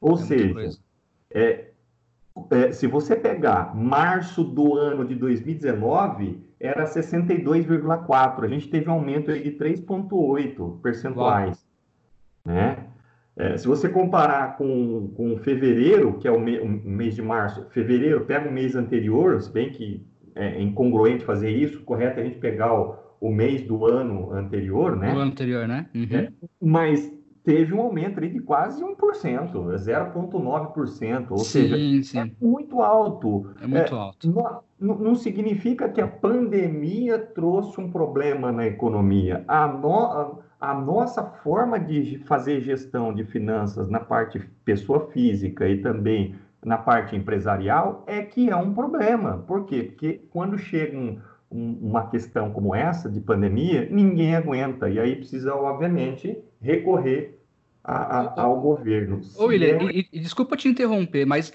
Ou 0.00 0.14
é 0.14 0.16
seja, 0.16 0.54
coisa. 0.54 0.78
É, 1.30 1.66
é, 2.50 2.72
se 2.72 2.86
você 2.86 3.14
pegar 3.14 3.76
março 3.76 4.42
do 4.42 4.74
ano 4.74 5.04
de 5.04 5.14
2019, 5.14 6.47
era 6.60 6.84
62,4%. 6.84 8.44
A 8.44 8.48
gente 8.48 8.68
teve 8.68 8.88
um 8.88 8.92
aumento 8.92 9.32
de 9.32 9.50
3,8 9.52 10.80
percentuais. 10.80 11.66
Né? 12.44 12.86
É, 13.36 13.56
se 13.56 13.68
você 13.68 13.88
comparar 13.88 14.56
com, 14.56 15.12
com 15.16 15.36
fevereiro, 15.38 16.18
que 16.18 16.26
é 16.26 16.30
o, 16.30 16.40
me, 16.40 16.58
o, 16.58 16.68
mês 16.68 17.14
de 17.14 17.22
março, 17.22 17.66
fevereiro, 17.70 18.24
pega 18.24 18.48
o 18.48 18.52
mês 18.52 18.74
anterior, 18.74 19.40
se 19.40 19.52
bem 19.52 19.70
que 19.70 20.04
é 20.34 20.60
incongruente 20.60 21.24
fazer 21.24 21.50
isso, 21.50 21.82
correto 21.82 22.18
é 22.18 22.22
a 22.22 22.26
gente 22.26 22.38
pegar 22.38 22.74
o, 22.74 22.96
o 23.20 23.30
mês 23.30 23.62
do 23.62 23.86
ano 23.86 24.32
anterior, 24.32 24.96
né? 24.96 25.12
Do 25.12 25.20
ano 25.20 25.30
anterior, 25.30 25.68
né? 25.68 25.86
Uhum. 25.94 26.08
É, 26.10 26.32
mas 26.60 27.12
teve 27.48 27.72
um 27.72 27.80
aumento 27.80 28.20
de 28.20 28.40
quase 28.40 28.84
1%, 28.84 28.94
0,9%, 29.54 31.26
ou 31.30 31.38
sim, 31.38 31.44
seja, 31.44 32.02
sim. 32.02 32.18
é 32.18 32.30
muito 32.44 32.82
alto. 32.82 33.46
É 33.62 33.66
muito 33.66 33.94
é, 33.94 33.98
alto. 33.98 34.62
Não, 34.78 34.98
não, 34.98 35.14
significa 35.14 35.88
que 35.88 35.98
a 35.98 36.06
pandemia 36.06 37.18
trouxe 37.18 37.80
um 37.80 37.90
problema 37.90 38.52
na 38.52 38.66
economia. 38.66 39.46
A, 39.48 39.66
no, 39.66 40.42
a, 40.60 40.74
nossa 40.74 41.24
forma 41.24 41.80
de 41.80 42.18
fazer 42.26 42.60
gestão 42.60 43.14
de 43.14 43.24
finanças 43.24 43.88
na 43.88 44.00
parte 44.00 44.38
pessoa 44.62 45.08
física 45.10 45.66
e 45.66 45.80
também 45.80 46.34
na 46.62 46.76
parte 46.76 47.16
empresarial 47.16 48.04
é 48.06 48.20
que 48.20 48.50
é 48.50 48.56
um 48.56 48.74
problema. 48.74 49.38
Por 49.46 49.64
quê? 49.64 49.84
Porque 49.84 50.20
quando 50.28 50.58
chega 50.58 50.98
um, 50.98 51.18
um, 51.50 51.78
uma 51.80 52.10
questão 52.10 52.50
como 52.50 52.74
essa 52.74 53.08
de 53.08 53.22
pandemia, 53.22 53.88
ninguém 53.90 54.36
aguenta. 54.36 54.90
E 54.90 55.00
aí 55.00 55.16
precisa, 55.16 55.54
obviamente, 55.54 56.36
recorrer 56.60 57.37
a, 57.88 58.20
a, 58.20 58.42
ao 58.42 58.60
governo. 58.60 59.22
Ô, 59.34 59.46
William, 59.46 59.88
é... 59.88 59.92
e, 59.92 60.08
e, 60.12 60.20
desculpa 60.20 60.56
te 60.56 60.68
interromper, 60.68 61.24
mas, 61.24 61.52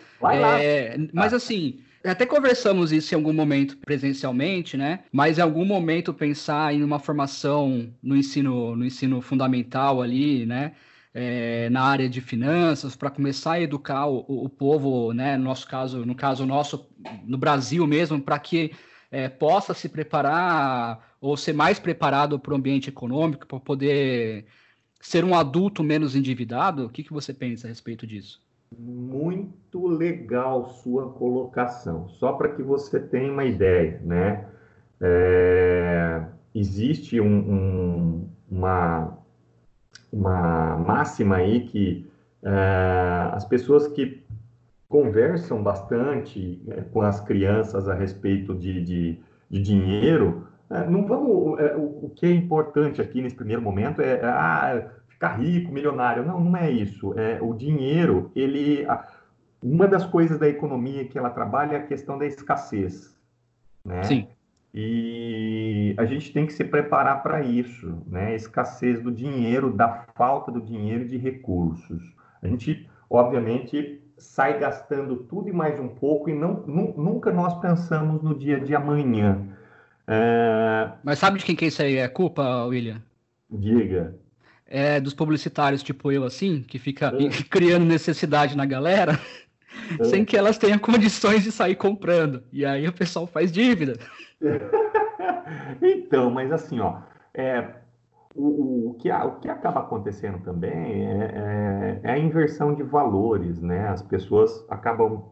é, 0.59 0.97
mas 1.13 1.31
ah. 1.31 1.37
assim, 1.37 1.79
até 2.03 2.25
conversamos 2.25 2.91
isso 2.91 3.13
em 3.13 3.17
algum 3.17 3.31
momento 3.31 3.77
presencialmente, 3.77 4.75
né? 4.75 5.01
Mas 5.11 5.37
em 5.37 5.41
algum 5.41 5.63
momento 5.63 6.11
pensar 6.11 6.73
em 6.73 6.83
uma 6.83 6.97
formação 6.97 7.93
no 8.01 8.17
ensino, 8.17 8.75
no 8.75 8.83
ensino 8.83 9.21
fundamental 9.21 10.01
ali, 10.01 10.43
né? 10.45 10.71
É, 11.15 11.69
na 11.69 11.83
área 11.83 12.09
de 12.09 12.19
finanças 12.19 12.95
para 12.95 13.11
começar 13.11 13.53
a 13.53 13.61
educar 13.61 14.07
o, 14.07 14.25
o, 14.27 14.49
povo, 14.49 15.13
né? 15.13 15.37
No 15.37 15.43
nosso 15.43 15.67
caso, 15.67 16.03
no 16.03 16.15
caso 16.15 16.47
nosso, 16.47 16.89
no 17.23 17.37
Brasil 17.37 17.85
mesmo, 17.85 18.19
para 18.19 18.39
que 18.39 18.71
é, 19.11 19.29
possa 19.29 19.75
se 19.75 19.87
preparar 19.87 21.13
ou 21.21 21.37
ser 21.37 21.53
mais 21.53 21.77
preparado 21.77 22.39
para 22.39 22.53
o 22.53 22.55
ambiente 22.57 22.89
econômico, 22.89 23.45
para 23.45 23.59
poder 23.59 24.47
ser 25.03 25.24
um 25.25 25.36
adulto 25.36 25.83
menos 25.83 26.15
endividado? 26.15 26.86
O 26.86 26.89
que, 26.89 27.03
que 27.03 27.13
você 27.13 27.33
pensa 27.33 27.67
a 27.67 27.69
respeito 27.69 28.07
disso? 28.07 28.41
Muito 28.79 29.86
legal 29.86 30.65
sua 30.65 31.12
colocação. 31.12 32.07
Só 32.07 32.33
para 32.33 32.50
que 32.50 32.63
você 32.63 33.00
tenha 33.00 33.31
uma 33.31 33.43
ideia, 33.43 34.01
né? 34.03 34.48
É, 35.00 36.24
existe 36.55 37.19
um, 37.19 37.27
um, 37.27 38.29
uma, 38.50 39.17
uma 40.12 40.77
máxima 40.77 41.36
aí 41.36 41.67
que 41.67 42.10
é, 42.41 43.29
as 43.33 43.46
pessoas 43.46 43.87
que 43.87 44.24
conversam 44.87 45.61
bastante 45.61 46.61
é, 46.70 46.81
com 46.81 47.01
as 47.01 47.20
crianças 47.20 47.89
a 47.89 47.94
respeito 47.94 48.55
de, 48.55 48.81
de, 48.81 49.20
de 49.50 49.61
dinheiro 49.61 50.48
não 50.81 51.05
vamos. 51.05 51.59
É, 51.59 51.75
o, 51.75 52.12
que 52.16 52.25
é 52.25 52.31
importante 52.31 53.01
aqui 53.01 53.22
nesse 53.22 53.36
primeiro 53.36 53.62
momento 53.62 54.01
é, 54.01 54.14
é 54.14 54.25
ah, 54.25 54.90
ficar 55.07 55.40
rico, 55.40 55.72
milionário. 55.72 56.25
Não, 56.25 56.40
não 56.40 56.57
é 56.57 56.70
isso. 56.70 57.18
É, 57.18 57.40
o 57.42 57.53
dinheiro, 57.53 58.31
ele. 58.36 58.86
Uma 59.62 59.88
das 59.88 60.05
coisas 60.05 60.38
da 60.38 60.48
economia 60.48 61.05
que 61.05 61.18
ela 61.18 61.29
trabalha 61.29 61.75
é 61.75 61.77
a 61.77 61.83
questão 61.83 62.18
da 62.18 62.25
escassez. 62.25 63.16
Né? 63.86 64.03
Sim. 64.03 64.27
E 64.74 65.94
a 65.98 66.05
gente 66.05 66.33
tem 66.33 66.46
que 66.46 66.53
se 66.53 66.64
preparar 66.64 67.22
para 67.22 67.42
isso, 67.42 68.01
né? 68.07 68.36
Escassez 68.36 69.01
do 69.01 69.12
dinheiro, 69.12 69.72
da 69.72 70.05
falta 70.16 70.51
do 70.51 70.59
dinheiro 70.59 71.07
de 71.07 71.16
recursos. 71.16 72.14
A 72.42 72.48
gente, 72.48 72.90
obviamente, 73.07 74.01
sai 74.18 74.59
gastando 74.59 75.18
tudo 75.18 75.50
e 75.50 75.53
mais 75.53 75.79
um 75.79 75.88
pouco 75.88 76.29
e 76.29 76.33
não, 76.33 76.64
nunca 76.66 77.31
nós 77.31 77.53
pensamos 77.59 78.24
no 78.24 78.33
dia 78.33 78.59
de 78.59 78.74
amanhã. 78.74 79.48
É... 80.07 80.92
Mas 81.03 81.20
sabe 81.20 81.39
de 81.39 81.46
quem 81.46 81.55
que 81.55 81.66
isso 81.66 81.81
aí 81.81 81.98
é 81.98 82.07
culpa, 82.07 82.66
William? 82.66 83.01
Diga. 83.50 84.16
É 84.66 85.00
dos 85.00 85.13
publicitários 85.13 85.83
tipo 85.83 86.11
eu, 86.11 86.24
assim, 86.24 86.63
que 86.63 86.79
fica 86.79 87.13
é. 87.18 87.29
criando 87.50 87.85
necessidade 87.85 88.57
na 88.57 88.66
galera, 88.66 89.20
é. 90.00 90.03
sem 90.03 90.25
que 90.25 90.35
elas 90.35 90.57
tenham 90.57 90.79
condições 90.79 91.44
de 91.44 91.51
sair 91.51 91.75
comprando. 91.75 92.44
E 92.51 92.66
aí 92.66 92.87
o 92.87 92.94
pessoal 92.94 93.27
faz 93.27 93.51
dívida. 93.51 93.98
então, 95.81 96.29
mas 96.31 96.51
assim, 96.51 96.79
ó, 96.79 96.98
é, 97.33 97.68
o, 98.35 98.89
o, 98.89 98.94
que, 98.96 99.11
o 99.11 99.31
que 99.35 99.50
acaba 99.50 99.81
acontecendo 99.81 100.39
também 100.39 101.07
é, 101.07 101.24
é, 101.24 102.00
é, 102.03 102.11
a 102.11 102.18
inversão 102.18 102.74
de 102.74 102.83
valores, 102.83 103.61
né? 103.61 103.87
As 103.87 104.01
pessoas 104.01 104.66
acabam 104.70 105.24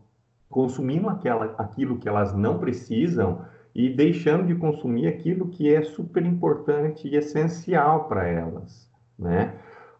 consumindo 0.49 1.09
aquela, 1.09 1.55
aquilo 1.57 1.97
que 1.97 2.07
elas 2.07 2.33
não 2.35 2.59
precisam 2.59 3.45
e 3.73 3.89
deixando 3.89 4.45
de 4.45 4.55
consumir 4.55 5.07
aquilo 5.07 5.47
que 5.47 5.73
é 5.73 5.81
super 5.81 6.25
importante 6.25 7.07
e 7.07 7.15
essencial 7.15 8.07
para 8.07 8.27
elas, 8.27 8.89
né? 9.17 9.53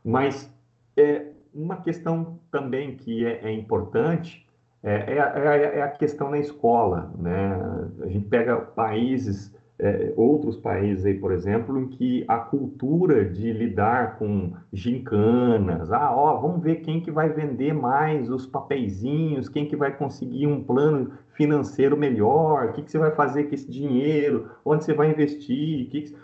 Mas 0.04 0.52
é 0.98 1.28
uma 1.54 1.78
questão 1.78 2.40
também 2.52 2.96
que 2.96 3.26
é, 3.26 3.46
é 3.46 3.52
importante 3.52 4.46
é, 4.84 4.94
é, 4.94 5.18
é, 5.18 5.80
é, 5.80 5.82
a 5.84 5.90
questão 5.90 6.32
na 6.32 6.40
escola, 6.40 7.12
né? 7.18 7.56
A 8.02 8.08
gente 8.08 8.28
pega 8.28 8.58
países 8.58 9.51
é, 9.82 10.14
outros 10.16 10.58
países 10.58 11.04
aí, 11.06 11.16
por 11.16 11.32
exemplo, 11.32 11.80
em 11.80 11.88
que 11.88 12.24
a 12.28 12.38
cultura 12.38 13.26
de 13.26 13.52
lidar 13.52 14.20
com 14.20 14.54
gincanas, 14.72 15.92
ah, 15.92 16.16
ó, 16.16 16.40
vamos 16.40 16.62
ver 16.62 16.82
quem 16.82 17.02
que 17.02 17.10
vai 17.10 17.30
vender 17.30 17.74
mais 17.74 18.30
os 18.30 18.46
papeizinhos, 18.46 19.50
quem 19.50 19.66
que 19.66 19.76
vai 19.76 19.92
conseguir 19.92 20.46
um 20.46 20.64
plano 20.64 21.14
financeiro 21.34 21.98
melhor, 21.98 22.68
o 22.68 22.74
que, 22.74 22.84
que 22.84 22.92
você 22.92 23.00
vai 23.00 23.10
fazer 23.10 23.46
com 23.46 23.56
esse 23.56 23.70
dinheiro, 23.70 24.52
onde 24.64 24.86
você 24.86 24.94
vai 24.94 25.10
investir, 25.10 25.88
que 25.88 26.02
que... 26.02 26.16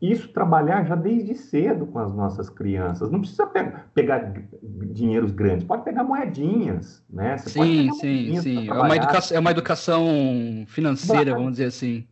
isso 0.00 0.28
trabalhar 0.28 0.84
já 0.84 0.94
desde 0.94 1.34
cedo 1.34 1.84
com 1.84 1.98
as 1.98 2.14
nossas 2.14 2.48
crianças. 2.48 3.10
Não 3.10 3.20
precisa 3.20 3.46
pe 3.46 3.70
pegar 3.92 4.32
dinheiros 4.62 5.30
grandes, 5.30 5.66
pode 5.66 5.84
pegar 5.84 6.04
moedinhas, 6.04 7.04
né? 7.10 7.36
Você 7.36 7.50
sim, 7.50 7.92
sim, 8.00 8.40
sim. 8.40 8.68
É 8.70 8.72
uma, 8.72 8.96
educação, 8.96 9.36
é 9.36 9.40
uma 9.40 9.50
educação 9.50 10.06
financeira, 10.68 11.34
vamos 11.34 11.52
dizer 11.52 11.66
assim 11.66 12.06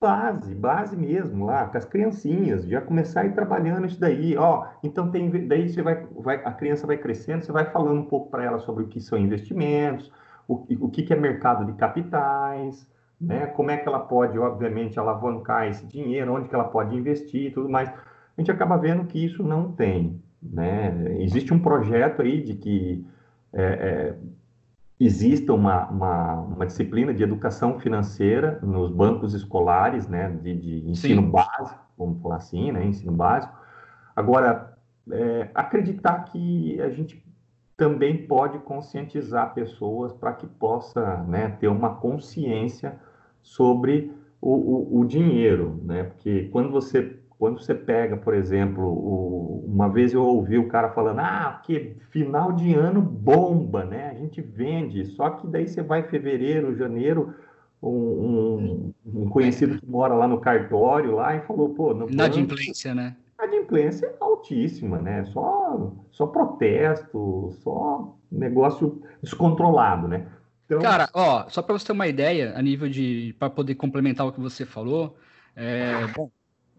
base, 0.00 0.54
base 0.54 0.96
mesmo 0.96 1.46
lá, 1.46 1.66
com 1.66 1.78
as 1.78 1.84
criancinhas, 1.84 2.66
já 2.66 2.80
começar 2.80 3.22
a 3.22 3.26
ir 3.26 3.34
trabalhando 3.34 3.86
isso 3.86 3.98
daí, 3.98 4.36
ó, 4.36 4.66
então 4.82 5.10
tem, 5.10 5.48
daí 5.48 5.68
você 5.68 5.82
vai, 5.82 6.06
vai 6.18 6.36
a 6.44 6.52
criança 6.52 6.86
vai 6.86 6.98
crescendo, 6.98 7.44
você 7.44 7.52
vai 7.52 7.64
falando 7.70 8.00
um 8.00 8.04
pouco 8.04 8.30
para 8.30 8.44
ela 8.44 8.58
sobre 8.58 8.84
o 8.84 8.88
que 8.88 9.00
são 9.00 9.18
investimentos, 9.18 10.12
o, 10.46 10.66
o 10.80 10.90
que, 10.90 11.02
que 11.02 11.12
é 11.12 11.16
mercado 11.16 11.64
de 11.64 11.72
capitais, 11.72 12.86
né, 13.18 13.46
como 13.46 13.70
é 13.70 13.78
que 13.78 13.88
ela 13.88 14.00
pode, 14.00 14.38
obviamente, 14.38 14.98
alavancar 14.98 15.66
esse 15.66 15.86
dinheiro, 15.86 16.34
onde 16.34 16.48
que 16.48 16.54
ela 16.54 16.64
pode 16.64 16.94
investir 16.94 17.46
e 17.46 17.50
tudo 17.50 17.68
mais. 17.68 17.88
A 17.88 18.40
gente 18.40 18.50
acaba 18.50 18.76
vendo 18.76 19.06
que 19.06 19.24
isso 19.24 19.42
não 19.42 19.72
tem, 19.72 20.20
né, 20.42 21.16
existe 21.20 21.54
um 21.54 21.58
projeto 21.58 22.20
aí 22.20 22.42
de 22.42 22.54
que 22.54 23.06
é, 23.54 23.62
é, 23.62 24.16
exista 24.98 25.52
uma, 25.52 25.86
uma, 25.88 26.32
uma, 26.40 26.66
disciplina 26.66 27.12
de 27.12 27.22
educação 27.22 27.78
financeira 27.78 28.58
nos 28.62 28.90
bancos 28.90 29.34
escolares, 29.34 30.08
né, 30.08 30.30
de, 30.42 30.54
de 30.54 30.90
ensino 30.90 31.22
Sim. 31.22 31.30
básico, 31.30 31.80
vamos 31.98 32.22
falar 32.22 32.36
assim, 32.36 32.72
né, 32.72 32.84
ensino 32.84 33.12
básico. 33.12 33.54
Agora, 34.14 34.78
é, 35.10 35.50
acreditar 35.54 36.24
que 36.24 36.80
a 36.80 36.88
gente 36.88 37.22
também 37.76 38.26
pode 38.26 38.58
conscientizar 38.60 39.52
pessoas 39.52 40.14
para 40.14 40.32
que 40.32 40.46
possa 40.46 41.18
né, 41.24 41.50
ter 41.60 41.68
uma 41.68 41.96
consciência 41.96 42.98
sobre 43.42 44.10
o, 44.40 44.50
o, 44.50 45.00
o 45.00 45.04
dinheiro, 45.04 45.78
né, 45.84 46.04
porque 46.04 46.48
quando 46.50 46.70
você 46.70 47.18
quando 47.38 47.60
você 47.60 47.74
pega, 47.74 48.16
por 48.16 48.34
exemplo, 48.34 48.84
o, 48.84 49.64
uma 49.66 49.88
vez 49.88 50.12
eu 50.12 50.22
ouvi 50.22 50.56
o 50.58 50.68
cara 50.68 50.90
falando, 50.90 51.20
ah, 51.20 51.60
que 51.64 51.96
final 52.10 52.52
de 52.52 52.74
ano 52.74 53.02
bomba, 53.02 53.84
né? 53.84 54.10
A 54.10 54.14
gente 54.14 54.40
vende, 54.40 55.04
só 55.04 55.30
que 55.30 55.46
daí 55.46 55.68
você 55.68 55.82
vai 55.82 56.00
em 56.00 56.08
fevereiro, 56.08 56.76
janeiro, 56.76 57.34
um, 57.82 58.92
um, 59.04 59.28
conhecido 59.28 59.78
que 59.78 59.86
mora 59.86 60.14
lá 60.14 60.26
no 60.26 60.40
cartório 60.40 61.14
lá 61.14 61.36
e 61.36 61.40
falou, 61.42 61.74
pô, 61.74 61.92
não 61.92 62.08
Inadimplência, 62.08 62.94
né? 62.94 63.14
Inadimplência 63.38 64.06
é 64.06 64.16
altíssima, 64.18 64.98
né? 64.98 65.24
Só, 65.26 65.92
só 66.10 66.26
protesto, 66.26 67.54
só 67.62 68.16
negócio 68.32 69.02
descontrolado, 69.22 70.08
né? 70.08 70.26
Então... 70.64 70.80
Cara, 70.80 71.08
ó, 71.12 71.44
só 71.48 71.60
para 71.60 71.78
você 71.78 71.86
ter 71.86 71.92
uma 71.92 72.08
ideia, 72.08 72.54
a 72.56 72.62
nível 72.62 72.88
de. 72.88 73.36
para 73.38 73.50
poder 73.50 73.74
complementar 73.74 74.26
o 74.26 74.32
que 74.32 74.40
você 74.40 74.64
falou, 74.64 75.16
é, 75.54 76.06
bom, 76.08 76.30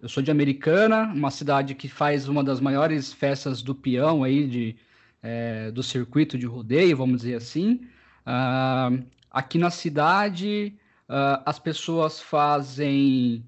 eu 0.01 0.07
sou 0.09 0.21
de 0.21 0.31
Americana, 0.31 1.03
uma 1.03 1.31
cidade 1.31 1.73
que 1.73 1.87
faz 1.87 2.27
uma 2.27 2.43
das 2.43 2.59
maiores 2.59 3.11
festas 3.11 3.61
do 3.61 3.73
peão 3.73 4.23
aí, 4.23 4.47
de, 4.47 4.75
é, 5.21 5.71
do 5.71 5.81
circuito 5.81 6.37
de 6.37 6.45
rodeio, 6.45 6.97
vamos 6.97 7.21
dizer 7.21 7.35
assim. 7.35 7.87
Uh, 8.25 9.03
aqui 9.31 9.57
na 9.57 9.69
cidade, 9.69 10.75
uh, 11.09 11.41
as 11.45 11.57
pessoas 11.57 12.21
fazem 12.21 13.43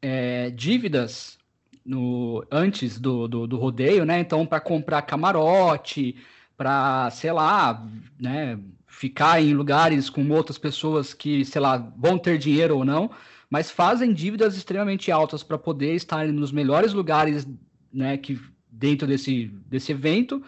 é, 0.00 0.50
dívidas 0.50 1.38
no, 1.84 2.46
antes 2.50 2.98
do, 2.98 3.28
do, 3.28 3.46
do 3.46 3.56
rodeio, 3.56 4.04
né? 4.04 4.20
Então, 4.20 4.46
para 4.46 4.60
comprar 4.60 5.02
camarote, 5.02 6.16
para, 6.56 7.10
sei 7.10 7.32
lá, 7.32 7.86
né, 8.18 8.58
ficar 8.86 9.40
em 9.42 9.54
lugares 9.54 10.08
com 10.10 10.28
outras 10.30 10.58
pessoas 10.58 11.14
que, 11.14 11.44
sei 11.44 11.60
lá, 11.60 11.76
vão 11.96 12.18
ter 12.18 12.38
dinheiro 12.38 12.78
ou 12.78 12.84
não, 12.84 13.10
mas 13.50 13.70
fazem 13.70 14.12
dívidas 14.12 14.56
extremamente 14.56 15.10
altas 15.10 15.42
para 15.42 15.58
poder 15.58 15.94
estar 15.94 16.26
nos 16.28 16.52
melhores 16.52 16.92
lugares, 16.92 17.46
né, 17.92 18.16
que 18.16 18.40
dentro 18.70 19.08
desse, 19.08 19.46
desse 19.66 19.90
evento, 19.90 20.40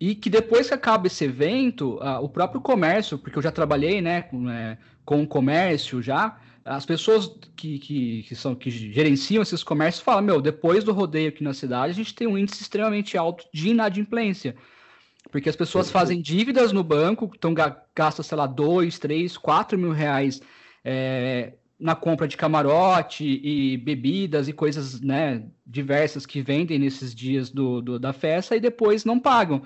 e 0.00 0.16
que 0.16 0.28
depois 0.28 0.68
que 0.68 0.74
acaba 0.74 1.06
esse 1.06 1.24
evento, 1.24 1.98
o 2.20 2.28
próprio 2.28 2.60
comércio, 2.60 3.16
porque 3.16 3.38
eu 3.38 3.42
já 3.42 3.52
trabalhei, 3.52 4.00
né, 4.00 4.22
com, 4.22 4.50
é, 4.50 4.76
com 5.04 5.22
o 5.22 5.26
comércio 5.26 6.02
já, 6.02 6.38
as 6.64 6.84
pessoas 6.84 7.32
que, 7.56 7.78
que, 7.78 8.22
que, 8.24 8.34
são, 8.34 8.54
que 8.54 8.70
gerenciam 8.70 9.42
esses 9.42 9.62
comércios 9.62 10.02
falam, 10.02 10.22
meu, 10.22 10.40
depois 10.40 10.84
do 10.84 10.92
rodeio 10.92 11.30
aqui 11.30 11.42
na 11.42 11.54
cidade, 11.54 11.92
a 11.92 11.94
gente 11.94 12.14
tem 12.14 12.26
um 12.26 12.36
índice 12.36 12.62
extremamente 12.62 13.16
alto 13.16 13.46
de 13.52 13.70
inadimplência. 13.70 14.54
Porque 15.30 15.48
as 15.48 15.56
pessoas 15.56 15.90
fazem 15.90 16.20
dívidas 16.20 16.72
no 16.72 16.84
banco, 16.84 17.30
então 17.34 17.54
gastam, 17.94 18.22
sei 18.22 18.36
lá, 18.36 18.46
dois, 18.46 18.98
três, 18.98 19.36
quatro 19.36 19.78
mil 19.78 19.92
reais 19.92 20.40
é, 20.84 21.54
na 21.78 21.94
compra 21.94 22.26
de 22.26 22.36
camarote 22.36 23.24
e 23.24 23.76
bebidas 23.76 24.48
e 24.48 24.52
coisas 24.52 25.00
né, 25.00 25.44
diversas 25.64 26.26
que 26.26 26.42
vendem 26.42 26.78
nesses 26.78 27.14
dias 27.14 27.50
do, 27.50 27.80
do 27.80 27.98
da 27.98 28.12
festa 28.12 28.56
e 28.56 28.60
depois 28.60 29.04
não 29.04 29.20
pagam. 29.20 29.62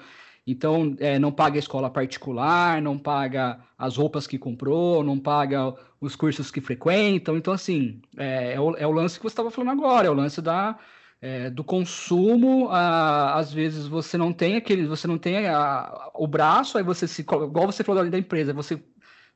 Então, 0.47 0.97
é, 0.99 1.19
não 1.19 1.31
paga 1.31 1.57
a 1.57 1.61
escola 1.61 1.89
particular, 1.89 2.83
não 2.83 2.99
paga 2.99 3.61
as 3.79 3.97
roupas 3.97 4.27
que 4.27 4.39
comprou, 4.39 5.03
não 5.05 5.19
paga 5.19 5.73
os 6.01 6.17
cursos 6.17 6.51
que 6.51 6.61
frequentam. 6.61 7.37
Então, 7.37 7.55
assim, 7.55 8.03
é, 8.17 8.55
é, 8.55 8.61
o, 8.61 8.77
é 8.77 8.87
o 8.87 8.91
lance 8.91 9.19
que 9.19 9.23
você 9.23 9.33
estava 9.33 9.51
falando 9.51 9.71
agora, 9.71 10.09
é 10.09 10.11
o 10.11 10.15
lance 10.15 10.43
da, 10.43 10.77
é, 11.21 11.49
do 11.49 11.63
consumo, 11.63 12.69
a, 12.71 13.39
às 13.39 13.53
vezes 13.53 13.87
você 13.87 14.19
não 14.19 14.33
tem 14.33 14.57
aquele, 14.57 14.85
você 14.87 15.07
não 15.07 15.17
tem 15.17 15.47
a, 15.47 16.11
o 16.15 16.27
braço, 16.27 16.77
aí 16.77 16.83
você 16.83 17.07
se, 17.07 17.23
igual 17.23 17.67
você 17.67 17.85
falou 17.85 18.11
da 18.11 18.19
empresa, 18.19 18.53
você 18.53 18.83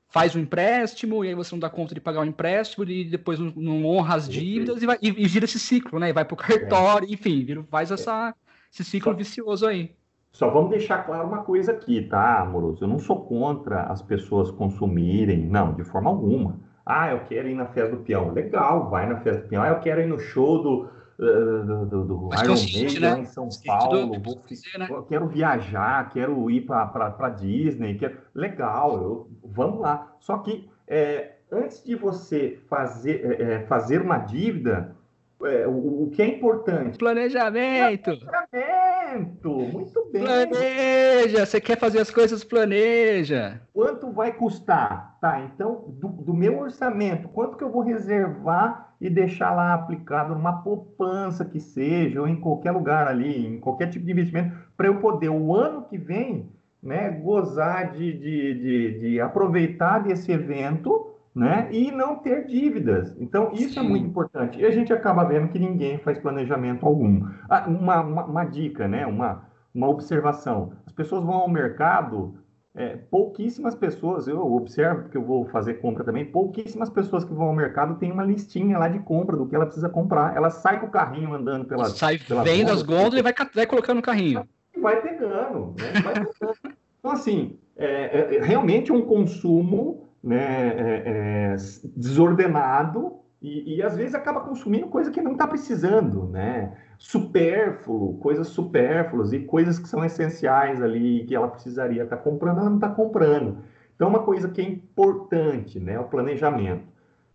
faz 0.09 0.35
um 0.35 0.41
empréstimo 0.41 1.25
e 1.25 1.29
aí 1.29 1.35
você 1.35 1.55
não 1.55 1.61
dá 1.61 1.69
conta 1.69 1.95
de 1.95 2.01
pagar 2.01 2.21
o 2.21 2.23
um 2.23 2.27
empréstimo 2.27 2.85
e 2.85 3.05
depois 3.05 3.39
não, 3.39 3.53
não, 3.57 3.85
honra 3.85 4.17
as 4.17 4.29
dívidas 4.29 4.83
e, 4.83 4.87
vai, 4.87 4.99
e, 5.03 5.25
e 5.25 5.29
gira 5.29 5.45
esse 5.45 5.59
ciclo, 5.59 5.99
né? 5.99 6.11
E 6.11 6.13
vai 6.13 6.25
para 6.25 6.35
o 6.35 6.37
cartório, 6.37 7.09
enfim, 7.11 7.65
faz 7.71 7.91
essa, 7.91 8.35
esse 8.73 8.85
ciclo 8.85 9.13
só, 9.13 9.17
vicioso 9.17 9.67
aí. 9.67 9.95
Só 10.33 10.51
vamos 10.51 10.71
deixar 10.71 11.05
claro 11.05 11.27
uma 11.27 11.43
coisa 11.43 11.73
aqui, 11.73 12.03
tá, 12.03 12.41
amoroso? 12.41 12.85
Eu 12.85 12.89
não 12.89 12.99
sou 12.99 13.25
contra 13.25 13.85
as 13.85 14.03
pessoas 14.03 14.51
consumirem, 14.51 15.47
não, 15.47 15.75
de 15.75 15.85
forma 15.85 16.11
alguma. 16.11 16.61
Ah, 16.85 17.11
eu 17.11 17.21
quero 17.25 17.49
ir 17.49 17.55
na 17.55 17.67
festa 17.67 17.97
do 17.97 18.03
peão. 18.03 18.33
Legal, 18.33 18.89
vai 18.89 19.09
na 19.09 19.21
festa 19.21 19.43
do 19.43 19.49
peão. 19.49 19.63
Ah, 19.63 19.69
eu 19.69 19.81
quero 19.81 20.01
ir 20.01 20.07
no 20.07 20.21
show 20.21 20.63
do, 20.63 20.89
do, 21.19 21.87
do, 21.87 22.05
do 22.05 22.31
Iron 22.35 22.55
Maiden 22.55 23.01
né? 23.01 23.19
em 23.21 23.25
São 23.25 23.49
Paulo, 23.65 24.19
do, 24.19 24.23
vou, 24.23 24.43
dizer, 24.47 24.79
né? 24.79 24.89
quero 25.09 25.27
viajar, 25.29 26.11
quero 26.11 26.51
ir 26.51 26.63
para 26.63 27.31
Disney, 27.31 27.97
quero... 27.97 28.19
legal, 28.35 29.03
eu, 29.03 29.31
vamos 29.43 29.81
lá. 29.81 30.15
Só 30.21 30.39
que 30.39 30.69
é, 30.87 31.37
antes 31.51 31.83
de 31.83 31.95
você 31.95 32.59
fazer, 32.69 33.41
é, 33.41 33.55
é 33.55 33.61
fazer 33.67 34.03
uma 34.03 34.19
dívida, 34.19 34.95
é, 35.43 35.67
o, 35.67 36.05
o, 36.05 36.11
que 36.11 36.23
é 36.23 36.29
importante? 36.29 36.99
Planejamento! 36.99 38.19
Planejamento! 38.19 39.51
Muito 39.51 40.11
bem! 40.13 40.23
Planeja! 40.23 41.47
Você 41.47 41.61
quer 41.61 41.79
fazer 41.79 42.01
as 42.01 42.11
coisas, 42.11 42.45
planeja! 42.45 43.61
Quanto 43.73 44.13
vai 44.13 44.33
custar? 44.33 45.17
Tá, 45.21 45.41
então, 45.41 45.85
do, 45.89 46.09
do 46.09 46.35
meu 46.35 46.59
orçamento, 46.59 47.29
quanto 47.29 47.57
que 47.57 47.65
eu 47.65 47.71
vou 47.71 47.83
reservar 47.83 48.86
e 49.01 49.11
deixar 49.11 49.53
lá 49.53 49.75
aplicado 49.75 50.35
numa 50.35 50.63
poupança 50.63 51.45
que 51.45 51.61
seja, 51.61 52.21
ou 52.21 52.29
em 52.29 52.37
qualquer 52.37 52.73
lugar 52.73 53.07
ali, 53.07 53.47
em 53.47 53.61
qualquer 53.61 53.89
tipo 53.91 54.05
de 54.05 54.13
investimento, 54.13 54.57
para 54.77 54.87
eu 54.87 54.99
poder, 55.01 55.29
o 55.29 55.55
ano 55.55 55.83
que 55.83 55.99
vem, 55.99 56.51
né, 56.83 57.11
gozar 57.11 57.93
de, 57.93 58.13
de, 58.13 58.55
de, 58.55 59.01
de 59.01 59.21
aproveitar 59.21 59.99
desse 60.01 60.31
evento 60.33 61.17
né? 61.37 61.69
E 61.71 61.93
não 61.93 62.17
ter 62.17 62.47
dívidas. 62.47 63.15
Então, 63.21 63.51
isso 63.53 63.75
Sim. 63.75 63.81
é 63.81 63.83
muito 63.83 64.07
importante. 64.07 64.59
E 64.59 64.65
a 64.65 64.71
gente 64.71 64.91
acaba 64.91 65.23
vendo 65.23 65.49
que 65.49 65.59
ninguém 65.59 65.99
faz 65.99 66.19
planejamento 66.19 66.87
algum. 66.87 67.29
Ah, 67.47 67.67
uma, 67.69 68.01
uma, 68.01 68.25
uma, 68.25 68.45
dica, 68.45 68.89
né? 68.89 69.07
Uma, 69.07 69.45
uma 69.75 69.87
observação. 69.87 70.73
As 70.87 70.95
pessoas 70.95 71.23
vão 71.23 71.35
ao 71.35 71.49
mercado, 71.51 72.37
é, 72.77 72.97
pouquíssimas 73.11 73.75
pessoas, 73.75 74.29
eu 74.29 74.39
observo 74.53 75.09
que 75.09 75.17
eu 75.17 75.25
vou 75.25 75.47
fazer 75.47 75.75
compra 75.75 76.05
também, 76.05 76.27
pouquíssimas 76.27 76.91
pessoas 76.91 77.25
que 77.25 77.33
vão 77.33 77.47
ao 77.47 77.55
mercado 77.55 77.95
têm 77.95 78.13
uma 78.13 78.23
listinha 78.23 78.79
lá 78.79 78.87
de 78.87 78.99
compra 78.99 79.35
do 79.35 79.47
que 79.47 79.57
ela 79.57 79.65
precisa 79.65 79.89
comprar. 79.89 80.37
Ela 80.37 80.51
sai 80.51 80.79
com 80.79 80.87
o 80.87 80.91
carrinho 80.91 81.33
andando 81.33 81.65
pela. 81.65 81.87
Sai, 81.87 82.19
vem 82.45 82.65
das 82.67 82.83
gôndolas 82.83 83.21
e 83.21 83.23
vai, 83.23 83.35
vai 83.55 83.67
colocando 83.67 83.97
no 83.97 84.03
carrinho. 84.03 84.47
E 84.77 84.81
vai 84.81 85.01
pegando, 85.01 85.75
né? 85.79 86.01
Vai 86.03 86.15
pegando. 86.15 86.77
Então, 86.99 87.13
assim, 87.13 87.59
é, 87.77 88.37
é, 88.37 88.43
realmente 88.43 88.93
um 88.93 89.03
consumo 89.03 90.09
né, 90.23 90.75
é, 90.77 91.03
é, 91.07 91.57
desordenado 91.97 93.21
e, 93.47 93.77
e, 93.77 93.83
às 93.83 93.97
vezes 93.97 94.13
acaba 94.13 94.41
consumindo 94.41 94.89
coisa 94.89 95.09
que 95.09 95.23
não 95.23 95.33
está 95.33 95.47
precisando, 95.47 96.27
né? 96.27 96.77
Supérfluo, 96.99 98.19
coisas 98.19 98.49
supérfluas 98.49 99.33
e 99.33 99.39
coisas 99.39 99.79
que 99.79 99.89
são 99.89 100.05
essenciais 100.05 100.83
ali 100.83 101.25
que 101.27 101.35
ela 101.35 101.47
precisaria 101.47 102.03
estar 102.03 102.17
tá 102.17 102.23
comprando, 102.23 102.59
ela 102.59 102.69
não 102.69 102.77
está 102.77 102.89
comprando. 102.89 103.59
Então, 103.95 104.09
uma 104.09 104.25
coisa 104.25 104.49
que 104.49 104.61
é 104.61 104.65
importante, 104.65 105.79
né, 105.79 105.97
o 105.97 106.05
planejamento. 106.05 106.85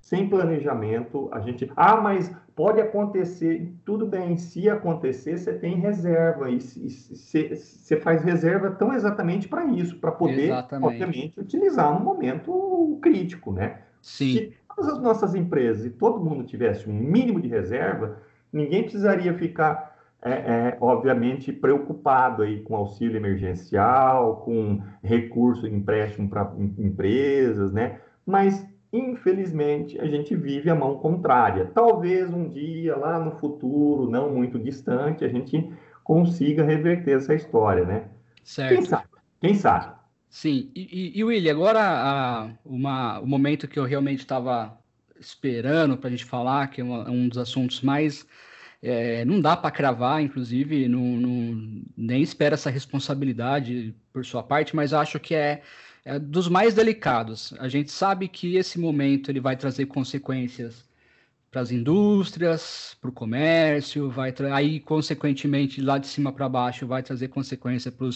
Sem 0.02 0.28
planejamento, 0.28 1.30
a 1.32 1.40
gente. 1.40 1.72
Ah, 1.78 1.96
mas 1.96 2.36
pode 2.56 2.82
acontecer, 2.82 3.72
tudo 3.86 4.06
bem, 4.06 4.36
se 4.36 4.70
acontecer, 4.70 5.38
você 5.38 5.54
tem 5.54 5.76
reserva, 5.76 6.50
e 6.50 6.60
você 6.60 7.96
faz 8.02 8.22
reserva 8.22 8.72
tão 8.72 8.94
exatamente 8.94 9.48
para 9.48 9.64
isso, 9.64 9.98
para 9.98 10.12
poder, 10.12 10.46
exatamente. 10.46 10.86
obviamente, 10.88 11.40
utilizar 11.40 11.94
no 11.94 12.04
momento 12.04 13.00
crítico, 13.02 13.54
né? 13.54 13.78
Sim. 14.02 14.34
Se 14.34 14.54
todas 14.76 14.94
as 14.94 15.02
nossas 15.02 15.36
empresas 15.36 15.86
e 15.86 15.90
todo 15.90 16.24
mundo 16.24 16.44
tivesse 16.44 16.90
um 16.90 16.94
mínimo 16.94 17.40
de 17.40 17.48
reserva, 17.48 18.18
ninguém 18.52 18.84
precisaria 18.84 19.34
ficar, 19.34 19.98
é, 20.22 20.32
é, 20.32 20.78
obviamente, 20.80 21.52
preocupado 21.52 22.44
aí 22.44 22.62
com 22.62 22.76
auxílio 22.76 23.18
emergencial, 23.18 24.38
com 24.38 24.82
recurso, 25.04 25.68
empréstimo 25.68 26.30
para 26.30 26.52
empresas, 26.78 27.72
né? 27.72 28.00
Mas 28.26 28.66
Infelizmente, 28.94 29.98
a 30.02 30.06
gente 30.06 30.36
vive 30.36 30.70
a 30.70 30.76
mão 30.76 30.98
contrária. 30.98 31.72
Talvez 31.74 32.32
um 32.34 32.50
dia, 32.50 32.96
lá 32.98 33.18
no 33.20 33.32
futuro, 33.38 34.10
não 34.10 34.34
muito 34.34 34.60
distante, 34.60 35.24
a 35.24 35.30
gente 35.30 35.72
consiga 36.04 36.64
reverter 36.64 37.16
essa 37.16 37.34
história, 37.34 37.86
né? 37.86 38.04
Certo. 38.44 38.76
Quem 38.76 38.86
sabe? 38.86 39.08
Quem 39.40 39.56
sabe? 39.56 39.94
Sim. 40.32 40.72
E, 40.74 41.12
e, 41.20 41.24
Willy, 41.24 41.50
agora 41.50 41.82
a, 41.82 42.50
uma, 42.66 43.20
o 43.20 43.28
momento 43.28 43.68
que 43.68 43.78
eu 43.78 43.84
realmente 43.84 44.22
estava 44.22 44.76
esperando 45.20 45.98
para 45.98 46.08
a 46.08 46.12
gente 46.12 46.26
falar, 46.26 46.70
que 46.70 46.82
é 46.82 46.84
uma, 46.84 47.10
um 47.10 47.28
dos 47.28 47.38
assuntos 47.38 47.82
mais 47.82 48.26
é, 48.82 49.24
não 49.26 49.40
dá 49.42 49.56
para 49.56 49.70
cravar, 49.70 50.22
inclusive, 50.22 50.88
não, 50.88 51.02
não, 51.02 51.84
nem 51.96 52.24
espera 52.24 52.56
essa 52.56 52.70
responsabilidade 52.70 53.94
por 54.12 54.26
sua 54.26 54.42
parte, 54.42 54.76
mas 54.76 54.94
acho 54.94 55.20
que 55.20 55.36
é 55.36 55.62
é 56.04 56.18
dos 56.20 56.48
mais 56.48 56.74
delicados. 56.74 57.54
A 57.60 57.68
gente 57.68 57.92
sabe 57.92 58.28
que 58.28 58.56
esse 58.56 58.80
momento 58.80 59.30
ele 59.30 59.40
vai 59.40 59.56
trazer 59.56 59.86
consequências 59.86 60.84
para 61.52 61.62
as 61.62 61.72
indústrias, 61.72 62.98
para 63.02 63.10
o 63.10 63.14
comércio, 63.14 64.10
vai 64.10 64.34
aí 64.54 64.80
consequentemente 64.80 65.82
lá 65.82 65.98
de 65.98 66.08
cima 66.08 66.32
para 66.32 66.50
baixo 66.50 66.88
vai 66.88 67.04
trazer 67.04 67.28
consequência 67.28 67.92
para 67.92 68.08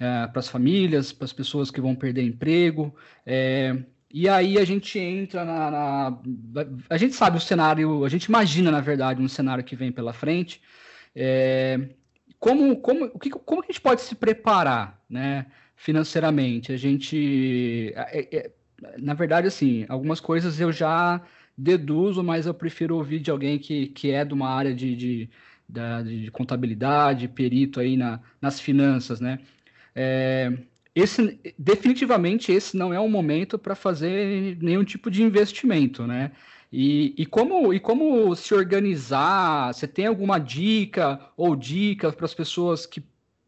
é, 0.00 0.26
para 0.26 0.40
as 0.40 0.48
famílias, 0.48 1.12
para 1.12 1.26
as 1.26 1.32
pessoas 1.32 1.70
que 1.70 1.80
vão 1.80 1.94
perder 1.94 2.22
emprego. 2.22 2.94
É, 3.24 3.76
e 4.12 4.28
aí 4.28 4.58
a 4.58 4.64
gente 4.64 4.98
entra 4.98 5.44
na, 5.44 5.70
na, 5.70 6.20
A 6.88 6.96
gente 6.96 7.14
sabe 7.14 7.36
o 7.36 7.40
cenário, 7.40 8.04
a 8.04 8.08
gente 8.08 8.24
imagina, 8.24 8.70
na 8.70 8.80
verdade, 8.80 9.22
um 9.22 9.28
cenário 9.28 9.62
que 9.62 9.76
vem 9.76 9.92
pela 9.92 10.12
frente. 10.12 10.60
É, 11.14 11.78
como, 12.38 12.76
como, 12.78 13.04
o 13.04 13.18
que, 13.18 13.30
como 13.30 13.62
a 13.62 13.66
gente 13.66 13.80
pode 13.80 14.00
se 14.00 14.14
preparar, 14.14 15.00
né? 15.08 15.46
financeiramente. 15.80 16.72
A 16.72 16.76
gente. 16.76 17.92
É, 17.96 18.36
é, 18.36 18.50
na 18.98 19.14
verdade, 19.14 19.46
assim, 19.48 19.86
algumas 19.88 20.20
coisas 20.20 20.60
eu 20.60 20.72
já 20.72 21.20
deduzo, 21.56 22.22
mas 22.22 22.46
eu 22.46 22.54
prefiro 22.54 22.96
ouvir 22.96 23.20
de 23.20 23.30
alguém 23.30 23.58
que, 23.58 23.88
que 23.88 24.10
é 24.10 24.24
de 24.24 24.34
uma 24.34 24.48
área 24.48 24.74
de, 24.74 24.94
de, 24.96 25.30
de, 25.68 26.24
de 26.24 26.30
contabilidade, 26.30 27.28
perito 27.28 27.80
aí 27.80 27.96
na, 27.96 28.20
nas 28.40 28.60
finanças, 28.60 29.20
né? 29.20 29.38
É, 29.94 30.52
esse, 30.94 31.38
definitivamente 31.58 32.52
esse 32.52 32.76
não 32.76 32.92
é 32.92 33.00
um 33.00 33.08
momento 33.08 33.58
para 33.58 33.74
fazer 33.74 34.58
nenhum 34.60 34.84
tipo 34.84 35.10
de 35.10 35.22
investimento, 35.22 36.06
né? 36.06 36.32
E, 36.72 37.14
e, 37.18 37.26
como, 37.26 37.74
e 37.74 37.80
como 37.80 38.34
se 38.36 38.54
organizar? 38.54 39.72
Você 39.72 39.88
tem 39.88 40.06
alguma 40.06 40.38
dica 40.38 41.20
ou 41.36 41.56
dicas 41.56 42.14
para 42.14 42.26
as 42.26 42.34
pessoas 42.34 42.86
que 42.86 43.02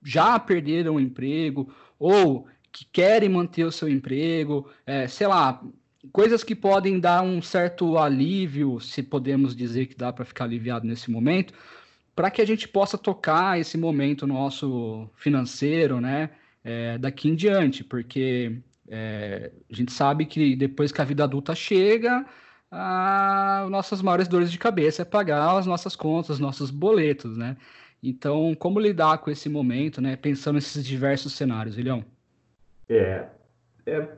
já 0.04 0.38
perderam 0.38 0.96
o 0.96 1.00
emprego 1.00 1.72
ou 1.98 2.48
que 2.72 2.84
querem 2.86 3.28
manter 3.28 3.64
o 3.64 3.72
seu 3.72 3.88
emprego? 3.88 4.68
É, 4.84 5.06
sei 5.06 5.28
lá, 5.28 5.62
coisas 6.10 6.42
que 6.42 6.54
podem 6.54 6.98
dar 6.98 7.22
um 7.22 7.40
certo 7.40 7.96
alívio, 7.96 8.80
se 8.80 9.02
podemos 9.02 9.54
dizer 9.54 9.86
que 9.86 9.96
dá 9.96 10.12
para 10.12 10.24
ficar 10.24 10.44
aliviado 10.44 10.86
nesse 10.86 11.10
momento, 11.10 11.54
para 12.14 12.30
que 12.30 12.42
a 12.42 12.46
gente 12.46 12.68
possa 12.68 12.98
tocar 12.98 13.58
esse 13.58 13.78
momento 13.78 14.26
nosso 14.26 15.08
financeiro, 15.16 16.00
né? 16.00 16.30
É, 16.64 16.96
daqui 16.98 17.28
em 17.28 17.34
diante, 17.34 17.82
porque 17.82 18.60
é, 18.88 19.50
a 19.70 19.74
gente 19.74 19.92
sabe 19.92 20.26
que 20.26 20.54
depois 20.54 20.92
que 20.92 21.00
a 21.00 21.04
vida 21.04 21.24
adulta 21.24 21.54
chega, 21.54 22.24
a, 22.70 23.66
nossas 23.70 24.00
maiores 24.00 24.28
dores 24.28 24.50
de 24.50 24.58
cabeça 24.58 25.02
é 25.02 25.04
pagar 25.04 25.58
as 25.58 25.66
nossas 25.66 25.96
contas, 25.96 26.30
os 26.30 26.40
nossos 26.40 26.70
boletos, 26.70 27.36
né? 27.36 27.56
Então, 28.02 28.54
como 28.54 28.80
lidar 28.80 29.18
com 29.18 29.30
esse 29.30 29.48
momento, 29.48 30.00
né? 30.00 30.16
Pensando 30.16 30.56
nesses 30.56 30.84
diversos 30.84 31.34
cenários, 31.34 31.76
William? 31.76 32.04
É, 32.88 33.26
é, 33.86 34.08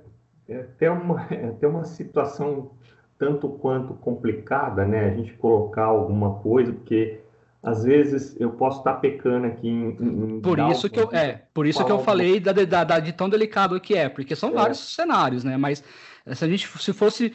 é, 0.49 0.61
até 0.61 0.91
uma, 0.91 1.27
é 1.31 1.49
até 1.49 1.67
uma 1.67 1.85
situação 1.85 2.73
tanto 3.19 3.49
quanto 3.49 3.95
complicada, 3.95 4.87
né? 4.87 5.11
A 5.11 5.15
gente 5.15 5.33
colocar 5.35 5.85
alguma 5.85 6.35
coisa, 6.41 6.73
porque 6.73 7.21
às 7.65 7.85
vezes 7.85 8.39
eu 8.39 8.51
posso 8.51 8.79
estar 8.79 8.95
pecando 8.95 9.47
aqui 9.47 9.69
em, 9.69 9.89
em 9.91 10.41
por 10.41 10.59
isso 10.59 10.91
que 10.91 11.01
eu 11.01 11.11
é 11.13 11.43
por 11.53 11.67
isso 11.67 11.85
que 11.85 11.91
eu 11.91 12.01
falei 12.01 12.39
da, 12.39 12.53
da, 12.53 12.85
da, 12.85 13.01
de 13.01 13.13
tão 13.13 13.29
delicado 13.29 13.81
que 13.81 13.95
é 13.95 14.09
porque 14.09 14.37
são 14.37 14.51
é. 14.51 14.53
vários 14.53 14.95
cenários 14.95 15.45
né 15.45 15.57
mas 15.57 15.83
se 16.33 16.45
a 16.45 16.49
gente 16.49 16.67
se 16.79 16.93
fosse 16.93 17.33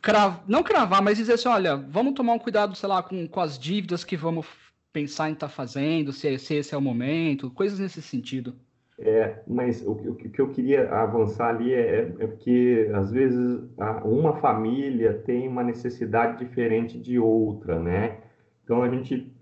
crav... 0.00 0.40
não 0.46 0.62
cravar, 0.62 1.02
mas 1.02 1.18
dizer 1.18 1.34
assim, 1.34 1.48
olha, 1.48 1.76
vamos 1.76 2.14
tomar 2.14 2.34
um 2.34 2.38
cuidado, 2.38 2.74
sei 2.74 2.88
lá, 2.88 3.02
com, 3.02 3.26
com 3.26 3.40
as 3.40 3.58
dívidas 3.58 4.04
que 4.04 4.16
vamos 4.16 4.46
pensar 4.92 5.28
em 5.28 5.32
estar 5.32 5.48
tá 5.48 5.52
fazendo, 5.52 6.12
se, 6.12 6.38
se 6.38 6.54
esse 6.54 6.74
é 6.74 6.78
o 6.78 6.80
momento, 6.80 7.50
coisas 7.50 7.78
nesse 7.78 8.00
sentido. 8.00 8.54
É, 8.98 9.40
mas 9.46 9.82
o, 9.86 9.92
o, 9.92 10.14
que 10.14 10.38
eu 10.38 10.50
queria 10.50 10.90
avançar 10.90 11.48
ali 11.48 11.72
é, 11.72 12.14
é 12.18 12.26
porque, 12.26 12.90
às 12.94 13.10
vezes, 13.10 13.62
uma 14.04 14.36
família 14.36 15.14
tem 15.24 15.48
uma 15.48 15.62
necessidade 15.62 16.44
diferente 16.44 16.98
de 16.98 17.18
outra, 17.18 17.78
né? 17.78 18.18
Então, 18.62 18.82
a 18.82 18.90
gente 18.90 19.32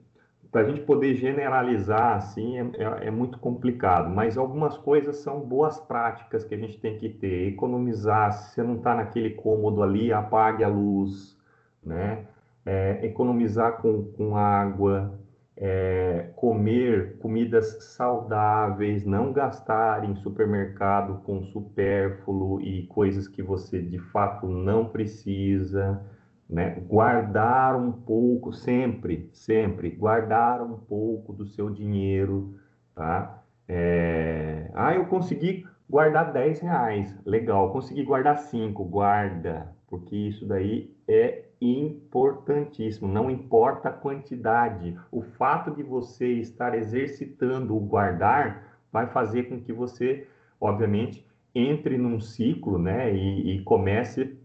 para 0.50 0.62
a 0.62 0.64
gente 0.64 0.80
poder 0.80 1.14
generalizar 1.14 2.16
assim 2.16 2.58
é, 2.58 2.62
é, 2.78 3.06
é, 3.08 3.10
muito 3.10 3.38
complicado, 3.38 4.08
mas 4.08 4.38
algumas 4.38 4.76
coisas 4.76 5.16
são 5.16 5.40
boas 5.40 5.78
práticas 5.78 6.44
que 6.44 6.54
a 6.54 6.58
gente 6.58 6.78
tem 6.78 6.98
que 6.98 7.08
ter. 7.08 7.48
Economizar, 7.48 8.32
se 8.32 8.54
você 8.54 8.62
não 8.62 8.76
está 8.76 8.94
naquele 8.94 9.30
cômodo 9.30 9.82
ali, 9.82 10.12
apague 10.12 10.64
a 10.64 10.68
luz, 10.68 11.36
né? 11.84 12.26
É, 12.64 13.04
economizar 13.06 13.80
com, 13.80 14.04
com 14.12 14.36
água, 14.36 15.18
é, 15.56 16.30
comer 16.36 17.18
comidas 17.18 17.78
saudáveis, 17.96 19.04
não 19.04 19.32
gastar 19.32 20.04
em 20.04 20.14
supermercado 20.16 21.20
com 21.24 21.42
supérfluo 21.42 22.60
e 22.60 22.86
coisas 22.86 23.26
que 23.26 23.42
você 23.42 23.80
de 23.80 23.98
fato 23.98 24.46
não 24.46 24.86
precisa 24.86 26.00
né? 26.48 26.80
Guardar 26.88 27.76
um 27.76 27.92
pouco, 27.92 28.52
sempre, 28.52 29.28
sempre, 29.32 29.90
guardar 29.90 30.62
um 30.62 30.78
pouco 30.78 31.32
do 31.32 31.46
seu 31.46 31.68
dinheiro, 31.68 32.54
tá? 32.94 33.42
É... 33.68 34.70
Ah, 34.74 34.94
eu 34.94 35.06
consegui 35.06 35.66
guardar 35.88 36.32
10 36.32 36.60
reais, 36.60 37.14
legal, 37.24 37.70
consegui 37.70 38.02
guardar 38.02 38.38
5, 38.38 38.84
guarda, 38.84 39.74
porque 39.88 40.16
isso 40.16 40.46
daí 40.46 40.90
é 41.06 41.44
importantíssimo, 41.60 43.08
não 43.08 43.30
importa 43.30 43.88
a 43.88 43.92
quantidade, 43.92 44.96
o 45.10 45.22
fato 45.22 45.70
de 45.70 45.82
você 45.82 46.26
estar 46.34 46.74
exercitando 46.74 47.76
o 47.76 47.80
guardar 47.80 48.78
vai 48.92 49.06
fazer 49.08 49.44
com 49.44 49.60
que 49.60 49.72
você, 49.72 50.26
obviamente, 50.60 51.26
entre 51.54 51.98
num 51.98 52.20
ciclo, 52.20 52.78
né, 52.78 53.14
e, 53.14 53.56
e 53.56 53.62
comece 53.62 54.38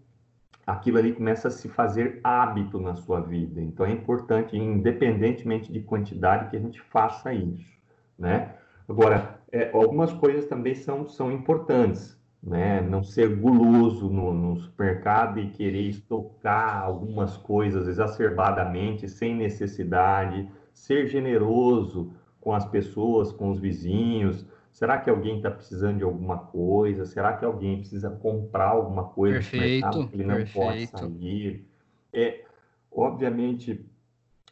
aquilo 0.65 0.97
ali 0.97 1.13
começa 1.13 1.47
a 1.47 1.51
se 1.51 1.67
fazer 1.67 2.19
hábito 2.23 2.79
na 2.79 2.95
sua 2.95 3.19
vida. 3.19 3.61
Então 3.61 3.85
é 3.85 3.91
importante, 3.91 4.57
independentemente 4.57 5.71
de 5.71 5.81
quantidade, 5.81 6.49
que 6.49 6.57
a 6.57 6.59
gente 6.59 6.81
faça 6.81 7.33
isso, 7.33 7.71
né? 8.17 8.55
Agora, 8.87 9.39
é, 9.51 9.69
algumas 9.73 10.11
coisas 10.13 10.45
também 10.45 10.75
são, 10.75 11.07
são 11.07 11.31
importantes, 11.31 12.17
né? 12.41 12.81
Não 12.81 13.03
ser 13.03 13.35
guloso 13.35 14.09
no, 14.09 14.33
no 14.33 14.57
supermercado 14.57 15.39
e 15.39 15.49
querer 15.49 15.89
estocar 15.89 16.83
algumas 16.83 17.37
coisas 17.37 17.87
exacerbadamente, 17.87 19.07
sem 19.07 19.35
necessidade, 19.35 20.49
ser 20.73 21.07
generoso 21.07 22.13
com 22.41 22.53
as 22.53 22.65
pessoas, 22.65 23.31
com 23.31 23.49
os 23.51 23.59
vizinhos, 23.59 24.45
Será 24.73 24.97
que 24.97 25.07
alguém 25.07 25.37
está 25.37 25.51
precisando 25.51 25.99
de 25.99 26.03
alguma 26.03 26.37
coisa? 26.37 27.05
Será 27.05 27.37
que 27.37 27.45
alguém 27.45 27.77
precisa 27.77 28.09
comprar 28.09 28.69
alguma 28.69 29.03
coisa 29.03 29.35
perfeito, 29.35 30.07
que 30.07 30.15
ele 30.15 30.23
não 30.23 30.35
perfeito. 30.37 30.65
pode 30.65 30.87
sair? 30.87 31.67
É, 32.11 32.43
obviamente, 32.91 33.85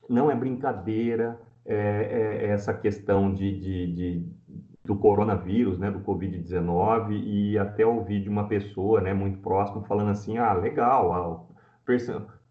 não 0.07 0.29
é 0.29 0.35
brincadeira 0.35 1.39
é, 1.65 1.75
é, 1.75 2.45
é 2.45 2.49
essa 2.51 2.71
questão 2.71 3.33
de, 3.33 3.59
de, 3.59 3.93
de, 3.93 4.25
do 4.85 4.95
coronavírus, 4.95 5.79
né, 5.79 5.89
do 5.89 6.01
Covid-19, 6.01 7.19
e 7.23 7.57
até 7.57 7.83
ouvi 7.83 8.21
de 8.21 8.29
uma 8.29 8.47
pessoa 8.47 9.01
né, 9.01 9.15
muito 9.15 9.39
próxima 9.39 9.81
falando 9.85 10.11
assim, 10.11 10.37
ah, 10.37 10.53
legal, 10.53 11.49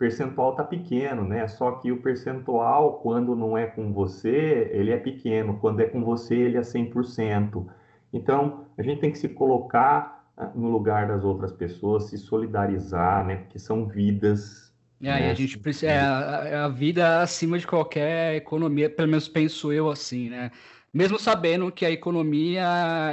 percentual 0.01 0.53
está 0.53 0.65
pequeno, 0.65 1.25
né? 1.25 1.47
Só 1.47 1.73
que 1.73 1.93
o 1.93 2.01
percentual, 2.01 3.01
quando 3.03 3.37
não 3.37 3.57
é 3.57 3.67
com 3.67 3.93
você, 3.93 4.71
ele 4.73 4.91
é 4.91 4.97
pequeno. 4.97 5.59
Quando 5.61 5.81
é 5.81 5.85
com 5.85 6.03
você, 6.03 6.35
ele 6.35 6.57
é 6.57 6.63
100%. 6.63 7.67
Então, 8.11 8.65
a 8.79 8.83
gente 8.83 8.99
tem 9.03 9.13
que 9.13 9.19
se 9.19 9.29
colocar 9.29 10.25
ah, 10.39 10.51
no 10.55 10.71
lugar 10.71 11.07
das 11.07 11.23
outras 11.23 11.53
pessoas, 11.53 12.05
se 12.05 12.17
solidarizar, 12.17 13.27
né? 13.27 13.37
Porque 13.37 13.59
são 13.59 13.87
vidas. 13.87 14.73
É, 15.03 15.21
né? 15.21 15.31
a 15.31 15.35
gente 15.35 15.59
precisa. 15.59 15.93
É, 15.93 16.01
a, 16.01 16.43
é 16.47 16.57
a 16.57 16.69
vida 16.69 17.21
acima 17.21 17.59
de 17.59 17.67
qualquer 17.67 18.37
economia, 18.37 18.89
pelo 18.89 19.09
menos 19.09 19.29
penso 19.29 19.71
eu 19.71 19.91
assim, 19.91 20.31
né? 20.31 20.51
Mesmo 20.95 21.19
sabendo 21.19 21.71
que 21.71 21.85
a 21.85 21.91
economia 21.91 22.65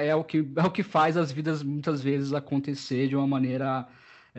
é 0.01 0.15
o 0.15 0.23
que, 0.23 0.49
é 0.55 0.63
o 0.63 0.71
que 0.71 0.83
faz 0.83 1.17
as 1.17 1.33
vidas 1.33 1.61
muitas 1.61 2.01
vezes 2.01 2.31
acontecer 2.31 3.09
de 3.09 3.15
uma 3.15 3.27
maneira 3.27 3.85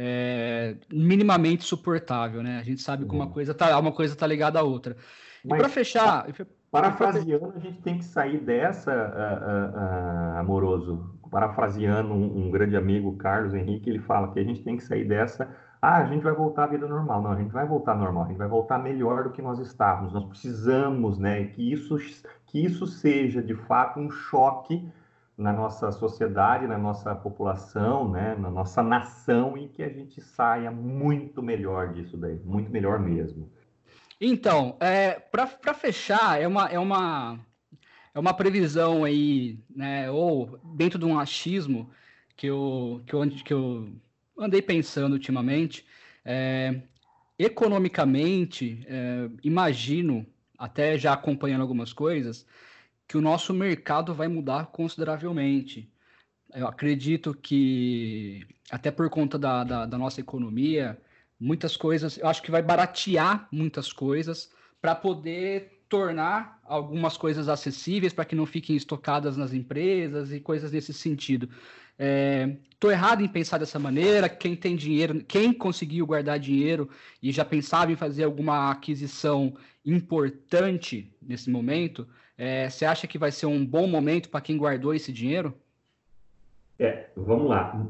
é, 0.00 0.76
minimamente 0.92 1.64
suportável, 1.64 2.40
né? 2.40 2.58
A 2.60 2.62
gente 2.62 2.80
sabe 2.80 3.04
que 3.04 3.12
uma 3.12 3.24
uhum. 3.24 3.32
coisa 3.32 3.52
tá, 3.52 3.76
uma 3.78 3.90
coisa 3.90 4.14
tá 4.14 4.26
ligada 4.26 4.60
à 4.60 4.62
outra. 4.62 4.96
E 5.44 5.48
para 5.48 5.68
fechar, 5.68 6.26
parafraseando, 6.70 7.52
a 7.56 7.58
gente 7.58 7.80
tem 7.82 7.98
que 7.98 8.04
sair 8.04 8.38
dessa, 8.38 8.92
uh, 8.92 8.94
uh, 8.94 10.36
uh, 10.36 10.38
amoroso. 10.38 11.18
Parafraseando 11.30 12.14
um, 12.14 12.46
um, 12.46 12.50
grande 12.50 12.76
amigo, 12.76 13.16
Carlos 13.16 13.52
Henrique, 13.54 13.90
ele 13.90 13.98
fala 13.98 14.32
que 14.32 14.38
a 14.38 14.44
gente 14.44 14.62
tem 14.62 14.76
que 14.76 14.84
sair 14.84 15.04
dessa. 15.04 15.48
Ah, 15.82 15.98
a 15.98 16.06
gente 16.06 16.22
vai 16.22 16.32
voltar 16.32 16.64
à 16.64 16.66
vida 16.68 16.86
normal. 16.86 17.20
Não, 17.20 17.32
a 17.32 17.36
gente 17.36 17.52
vai 17.52 17.66
voltar 17.66 17.94
normal. 17.94 18.24
A 18.24 18.28
gente 18.28 18.38
vai 18.38 18.48
voltar 18.48 18.78
melhor 18.78 19.24
do 19.24 19.30
que 19.30 19.42
nós 19.42 19.58
estávamos. 19.58 20.14
Nós 20.14 20.24
precisamos, 20.24 21.18
né, 21.18 21.44
que 21.44 21.72
isso 21.72 21.96
que 22.46 22.64
isso 22.64 22.86
seja 22.86 23.42
de 23.42 23.54
fato 23.54 24.00
um 24.00 24.10
choque 24.10 24.90
na 25.38 25.52
nossa 25.52 25.92
sociedade, 25.92 26.66
na 26.66 26.76
nossa 26.76 27.14
população, 27.14 28.10
né, 28.10 28.34
na 28.34 28.50
nossa 28.50 28.82
nação 28.82 29.56
e 29.56 29.68
que 29.68 29.84
a 29.84 29.88
gente 29.88 30.20
saia 30.20 30.68
muito 30.68 31.40
melhor 31.40 31.92
disso 31.92 32.16
daí, 32.16 32.40
muito 32.44 32.72
melhor 32.72 32.98
mesmo. 32.98 33.48
Então, 34.20 34.76
é, 34.80 35.12
para 35.12 35.74
fechar, 35.74 36.42
é 36.42 36.48
uma, 36.48 36.66
é, 36.66 36.76
uma, 36.76 37.38
é 38.12 38.18
uma 38.18 38.34
previsão 38.34 39.04
aí, 39.04 39.60
né, 39.70 40.10
ou 40.10 40.58
dentro 40.74 40.98
de 40.98 41.04
um 41.04 41.16
achismo 41.16 41.88
que 42.36 42.48
eu, 42.48 43.00
que 43.06 43.14
eu, 43.14 43.30
que 43.30 43.54
eu 43.54 43.88
andei 44.36 44.60
pensando 44.60 45.12
ultimamente, 45.12 45.86
é, 46.24 46.82
economicamente, 47.38 48.84
é, 48.88 49.30
imagino, 49.44 50.26
até 50.58 50.98
já 50.98 51.12
acompanhando 51.12 51.60
algumas 51.60 51.92
coisas, 51.92 52.44
que 53.08 53.16
o 53.16 53.20
nosso 53.22 53.54
mercado 53.54 54.14
vai 54.14 54.28
mudar 54.28 54.66
consideravelmente. 54.66 55.90
Eu 56.54 56.68
acredito 56.68 57.34
que, 57.34 58.46
até 58.70 58.90
por 58.90 59.08
conta 59.08 59.38
da, 59.38 59.64
da, 59.64 59.86
da 59.86 59.98
nossa 59.98 60.20
economia, 60.20 61.00
muitas 61.40 61.76
coisas, 61.76 62.18
eu 62.18 62.28
acho 62.28 62.42
que 62.42 62.50
vai 62.50 62.62
baratear 62.62 63.48
muitas 63.50 63.92
coisas 63.92 64.50
para 64.80 64.94
poder 64.94 65.82
tornar 65.88 66.60
algumas 66.64 67.16
coisas 67.16 67.48
acessíveis 67.48 68.12
para 68.12 68.26
que 68.26 68.34
não 68.34 68.44
fiquem 68.44 68.76
estocadas 68.76 69.36
nas 69.36 69.54
empresas 69.54 70.30
e 70.30 70.38
coisas 70.38 70.70
nesse 70.70 70.92
sentido. 70.92 71.48
Estou 72.70 72.90
é, 72.90 72.94
errado 72.94 73.22
em 73.22 73.28
pensar 73.28 73.58
dessa 73.58 73.78
maneira. 73.78 74.28
Quem 74.28 74.54
tem 74.54 74.76
dinheiro, 74.76 75.24
quem 75.24 75.52
conseguiu 75.52 76.06
guardar 76.06 76.38
dinheiro 76.38 76.88
e 77.22 77.32
já 77.32 77.44
pensava 77.44 77.90
em 77.90 77.96
fazer 77.96 78.24
alguma 78.24 78.70
aquisição 78.70 79.56
importante 79.84 81.10
nesse 81.20 81.50
momento, 81.50 82.06
é, 82.38 82.70
você 82.70 82.84
acha 82.84 83.08
que 83.08 83.18
vai 83.18 83.32
ser 83.32 83.46
um 83.46 83.66
bom 83.66 83.88
momento 83.88 84.30
para 84.30 84.40
quem 84.40 84.56
guardou 84.56 84.94
esse 84.94 85.12
dinheiro? 85.12 85.52
É, 86.78 87.06
vamos 87.16 87.48
lá. 87.48 87.84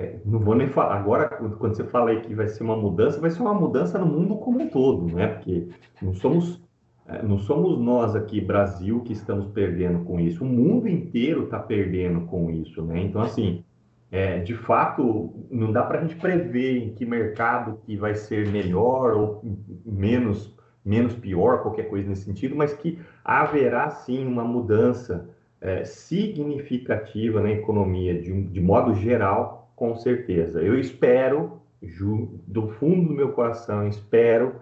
É, 0.00 0.16
não 0.24 0.38
vou 0.38 0.54
nem 0.54 0.68
falar. 0.68 0.96
Agora, 0.96 1.26
quando 1.28 1.74
você 1.74 1.82
fala 1.82 2.10
aí 2.10 2.20
que 2.20 2.32
vai 2.32 2.46
ser 2.46 2.62
uma 2.62 2.76
mudança, 2.76 3.20
vai 3.20 3.30
ser 3.30 3.42
uma 3.42 3.52
mudança 3.52 3.98
no 3.98 4.06
mundo 4.06 4.36
como 4.36 4.62
um 4.62 4.68
todo, 4.68 5.12
né? 5.12 5.26
Porque 5.26 5.66
não 6.00 6.14
somos, 6.14 6.62
é, 7.04 7.20
não 7.20 7.36
somos 7.36 7.80
nós 7.80 8.14
aqui, 8.14 8.40
Brasil, 8.40 9.00
que 9.00 9.12
estamos 9.12 9.46
perdendo 9.46 10.04
com 10.04 10.20
isso. 10.20 10.44
O 10.44 10.46
mundo 10.46 10.86
inteiro 10.86 11.44
está 11.44 11.58
perdendo 11.58 12.26
com 12.26 12.48
isso, 12.48 12.80
né? 12.84 13.02
Então, 13.02 13.20
assim, 13.20 13.64
é, 14.12 14.38
de 14.38 14.54
fato, 14.54 15.34
não 15.50 15.72
dá 15.72 15.82
para 15.82 15.98
a 15.98 16.02
gente 16.02 16.14
prever 16.14 16.78
em 16.78 16.94
que 16.94 17.04
mercado 17.04 17.80
que 17.84 17.96
vai 17.96 18.14
ser 18.14 18.46
melhor 18.48 19.14
ou 19.14 19.42
menos, 19.84 20.54
menos 20.88 21.14
pior, 21.14 21.62
qualquer 21.62 21.88
coisa 21.88 22.08
nesse 22.08 22.24
sentido, 22.24 22.56
mas 22.56 22.72
que 22.72 22.98
haverá 23.22 23.90
sim 23.90 24.26
uma 24.26 24.42
mudança 24.42 25.28
é, 25.60 25.84
significativa 25.84 27.42
na 27.42 27.50
economia 27.50 28.18
de, 28.20 28.42
de 28.44 28.60
modo 28.60 28.94
geral, 28.94 29.70
com 29.76 29.94
certeza. 29.96 30.62
Eu 30.62 30.78
espero, 30.78 31.60
ju, 31.82 32.40
do 32.46 32.68
fundo 32.68 33.08
do 33.08 33.14
meu 33.14 33.32
coração, 33.32 33.86
espero 33.86 34.56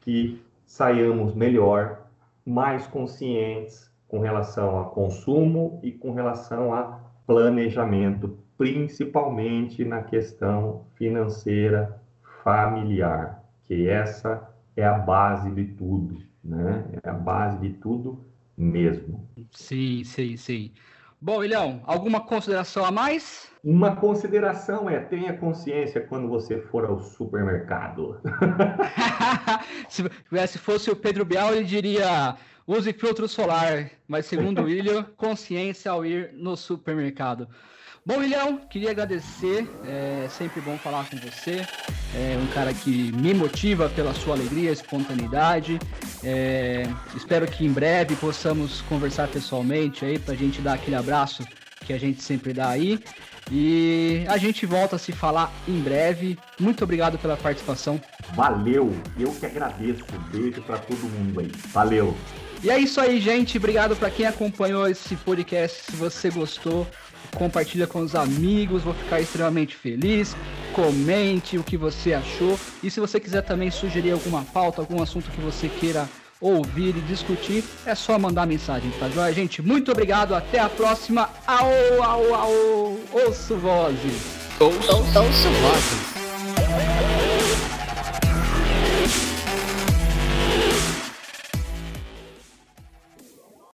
que 0.00 0.40
saiamos 0.64 1.34
melhor, 1.34 2.06
mais 2.44 2.86
conscientes 2.86 3.90
com 4.06 4.20
relação 4.20 4.80
a 4.80 4.84
consumo 4.84 5.80
e 5.82 5.90
com 5.90 6.12
relação 6.12 6.72
a 6.72 7.00
planejamento, 7.26 8.38
principalmente 8.56 9.84
na 9.84 10.02
questão 10.02 10.84
financeira 10.94 12.00
familiar, 12.44 13.42
que 13.64 13.88
essa 13.88 14.48
é 14.76 14.84
a 14.84 14.98
base 14.98 15.50
de 15.50 15.64
tudo, 15.64 16.22
né? 16.44 16.84
É 17.02 17.08
a 17.08 17.14
base 17.14 17.58
de 17.58 17.70
tudo 17.74 18.24
mesmo. 18.56 19.28
Sim, 19.50 20.04
sim, 20.04 20.36
sim. 20.36 20.72
Bom, 21.20 21.42
Ilhão, 21.42 21.80
alguma 21.86 22.20
consideração 22.20 22.84
a 22.84 22.90
mais? 22.90 23.50
Uma 23.64 23.96
consideração 23.96 24.88
é 24.88 25.00
tenha 25.00 25.36
consciência 25.36 26.00
quando 26.00 26.28
você 26.28 26.60
for 26.60 26.84
ao 26.84 27.00
supermercado. 27.00 28.20
se, 29.88 30.58
fosse 30.58 30.90
o 30.90 30.96
Pedro 30.96 31.24
Bial, 31.24 31.54
ele 31.54 31.64
diria 31.64 32.36
use 32.66 32.92
filtro 32.92 33.26
solar, 33.26 33.90
mas 34.06 34.26
segundo 34.26 34.62
o 34.62 34.68
Ilho, 34.68 35.04
consciência 35.16 35.90
ao 35.90 36.04
ir 36.04 36.32
no 36.34 36.56
supermercado. 36.56 37.48
Bom, 38.06 38.18
William, 38.18 38.58
queria 38.70 38.92
agradecer. 38.92 39.68
É 39.84 40.28
sempre 40.30 40.60
bom 40.60 40.78
falar 40.78 41.10
com 41.10 41.16
você. 41.16 41.66
É 42.14 42.38
um 42.40 42.46
cara 42.54 42.72
que 42.72 43.10
me 43.10 43.34
motiva 43.34 43.88
pela 43.88 44.14
sua 44.14 44.36
alegria, 44.36 44.70
espontaneidade. 44.70 45.76
É, 46.22 46.84
espero 47.16 47.48
que 47.48 47.66
em 47.66 47.72
breve 47.72 48.14
possamos 48.14 48.80
conversar 48.82 49.26
pessoalmente 49.26 50.04
aí 50.04 50.20
para 50.20 50.34
a 50.34 50.36
gente 50.36 50.60
dar 50.60 50.74
aquele 50.74 50.94
abraço 50.94 51.44
que 51.84 51.92
a 51.92 51.98
gente 51.98 52.22
sempre 52.22 52.52
dá 52.52 52.68
aí. 52.68 53.02
E 53.50 54.24
a 54.28 54.36
gente 54.36 54.66
volta 54.66 54.94
a 54.94 54.98
se 55.00 55.10
falar 55.10 55.52
em 55.66 55.80
breve. 55.80 56.38
Muito 56.60 56.84
obrigado 56.84 57.18
pela 57.18 57.36
participação. 57.36 58.00
Valeu, 58.34 58.94
eu 59.18 59.32
que 59.32 59.46
agradeço. 59.46 60.04
Beijo 60.30 60.62
para 60.62 60.78
todo 60.78 60.98
mundo 60.98 61.40
aí. 61.40 61.50
Valeu. 61.72 62.16
E 62.62 62.70
é 62.70 62.78
isso 62.78 63.00
aí, 63.00 63.20
gente. 63.20 63.58
Obrigado 63.58 63.94
para 63.94 64.10
quem 64.10 64.26
acompanhou 64.26 64.88
esse 64.88 65.14
podcast. 65.16 65.84
Se 65.84 65.96
você 65.96 66.30
gostou, 66.30 66.86
compartilha 67.34 67.86
com 67.86 68.00
os 68.00 68.14
amigos, 68.14 68.82
vou 68.82 68.94
ficar 68.94 69.20
extremamente 69.20 69.76
feliz. 69.76 70.36
Comente 70.72 71.56
o 71.56 71.64
que 71.64 71.76
você 71.76 72.12
achou 72.12 72.58
e 72.82 72.90
se 72.90 73.00
você 73.00 73.18
quiser 73.18 73.42
também 73.42 73.70
sugerir 73.70 74.12
alguma 74.12 74.42
pauta, 74.42 74.82
algum 74.82 75.02
assunto 75.02 75.30
que 75.30 75.40
você 75.40 75.68
queira 75.68 76.08
ouvir 76.40 76.94
e 76.96 77.00
discutir, 77.00 77.64
é 77.86 77.94
só 77.94 78.18
mandar 78.18 78.46
mensagem, 78.46 78.90
tá 78.98 79.08
joia? 79.08 79.32
Gente, 79.32 79.62
muito 79.62 79.90
obrigado, 79.90 80.34
até 80.34 80.58
a 80.58 80.68
próxima. 80.68 81.30
Au, 81.46 82.02
au, 82.02 82.34
au, 82.34 82.98
ouço 83.12 83.56
vozes. 83.56 84.22
Ouço, 84.60 84.96
ouço 84.96 85.48
vozes. 85.50 86.25